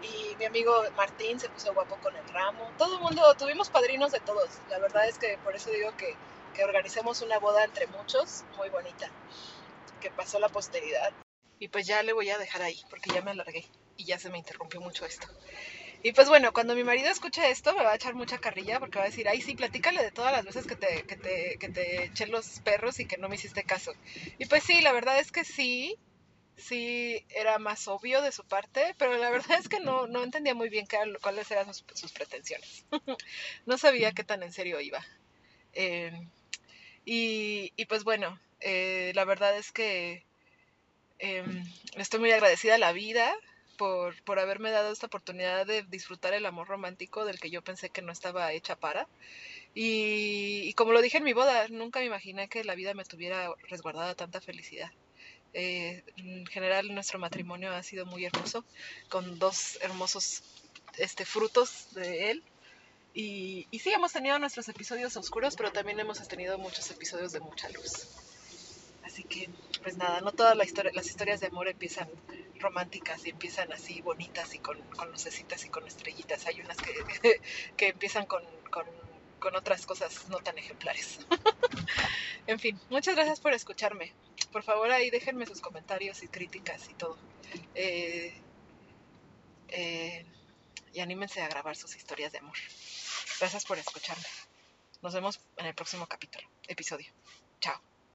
[0.02, 2.72] Y mi amigo Martín se puso guapo con el ramo.
[2.78, 4.50] Todo el mundo, tuvimos padrinos de todos.
[4.70, 6.16] La verdad es que por eso digo que,
[6.54, 9.12] que organizamos una boda entre muchos, muy bonita,
[10.00, 11.14] que pasó la posteridad.
[11.60, 13.66] Y pues ya le voy a dejar ahí, porque ya me alargué
[13.98, 15.28] y ya se me interrumpió mucho esto.
[16.02, 19.00] Y pues bueno, cuando mi marido escuche esto me va a echar mucha carrilla porque
[19.00, 21.70] va a decir, ay sí, platícale de todas las veces que te, que te, que
[21.70, 23.92] te eché los perros y que no me hiciste caso.
[24.38, 25.98] Y pues sí, la verdad es que sí,
[26.56, 30.56] sí era más obvio de su parte, pero la verdad es que no, no entendía
[30.56, 30.88] muy bien
[31.22, 32.86] cuáles eran sus, pretensiones.
[33.66, 35.06] no sabía qué tan en serio iba.
[35.74, 36.14] Eh,
[37.04, 40.26] y, y, pues bueno, eh, la verdad es que
[41.20, 41.44] eh,
[41.96, 43.36] estoy muy agradecida a la vida
[43.80, 47.90] por, por haberme dado esta oportunidad de disfrutar el amor romántico del que yo pensé
[47.90, 49.08] que no estaba hecha para.
[49.74, 53.50] Y, como lo dije en mi boda, nunca me imaginé que la vida me tuviera
[53.70, 54.92] resguardada tanta felicidad.
[55.54, 58.66] Eh, en general nuestro matrimonio ha sido muy hermoso,
[59.08, 60.44] con dos hermosos
[60.98, 62.44] este, frutos de él.
[63.14, 67.40] Y, y sí, hemos tenido nuestros episodios oscuros, pero también hemos tenido muchos episodios de
[67.40, 68.10] mucha luz.
[69.06, 69.50] Así que,
[69.82, 72.10] pues nada, no todas las historias de amor empiezan
[72.60, 76.46] románticas y empiezan así bonitas y con, con lucecitas y con estrellitas.
[76.48, 77.42] Hay unas que,
[77.78, 78.86] que empiezan con, con,
[79.40, 81.20] con, otras cosas no tan ejemplares.
[82.48, 84.14] en fin, muchas gracias por escucharme.
[84.52, 87.18] Por favor ahí déjenme sus comentarios y críticas y todo.
[87.76, 88.34] Eh,
[89.70, 90.26] eh,
[90.94, 92.58] y anímense a grabar sus historias de amor.
[93.40, 94.26] Gracias por escucharme.
[95.02, 97.12] Nos vemos en el próximo capítulo, episodio.
[97.62, 97.89] Chao.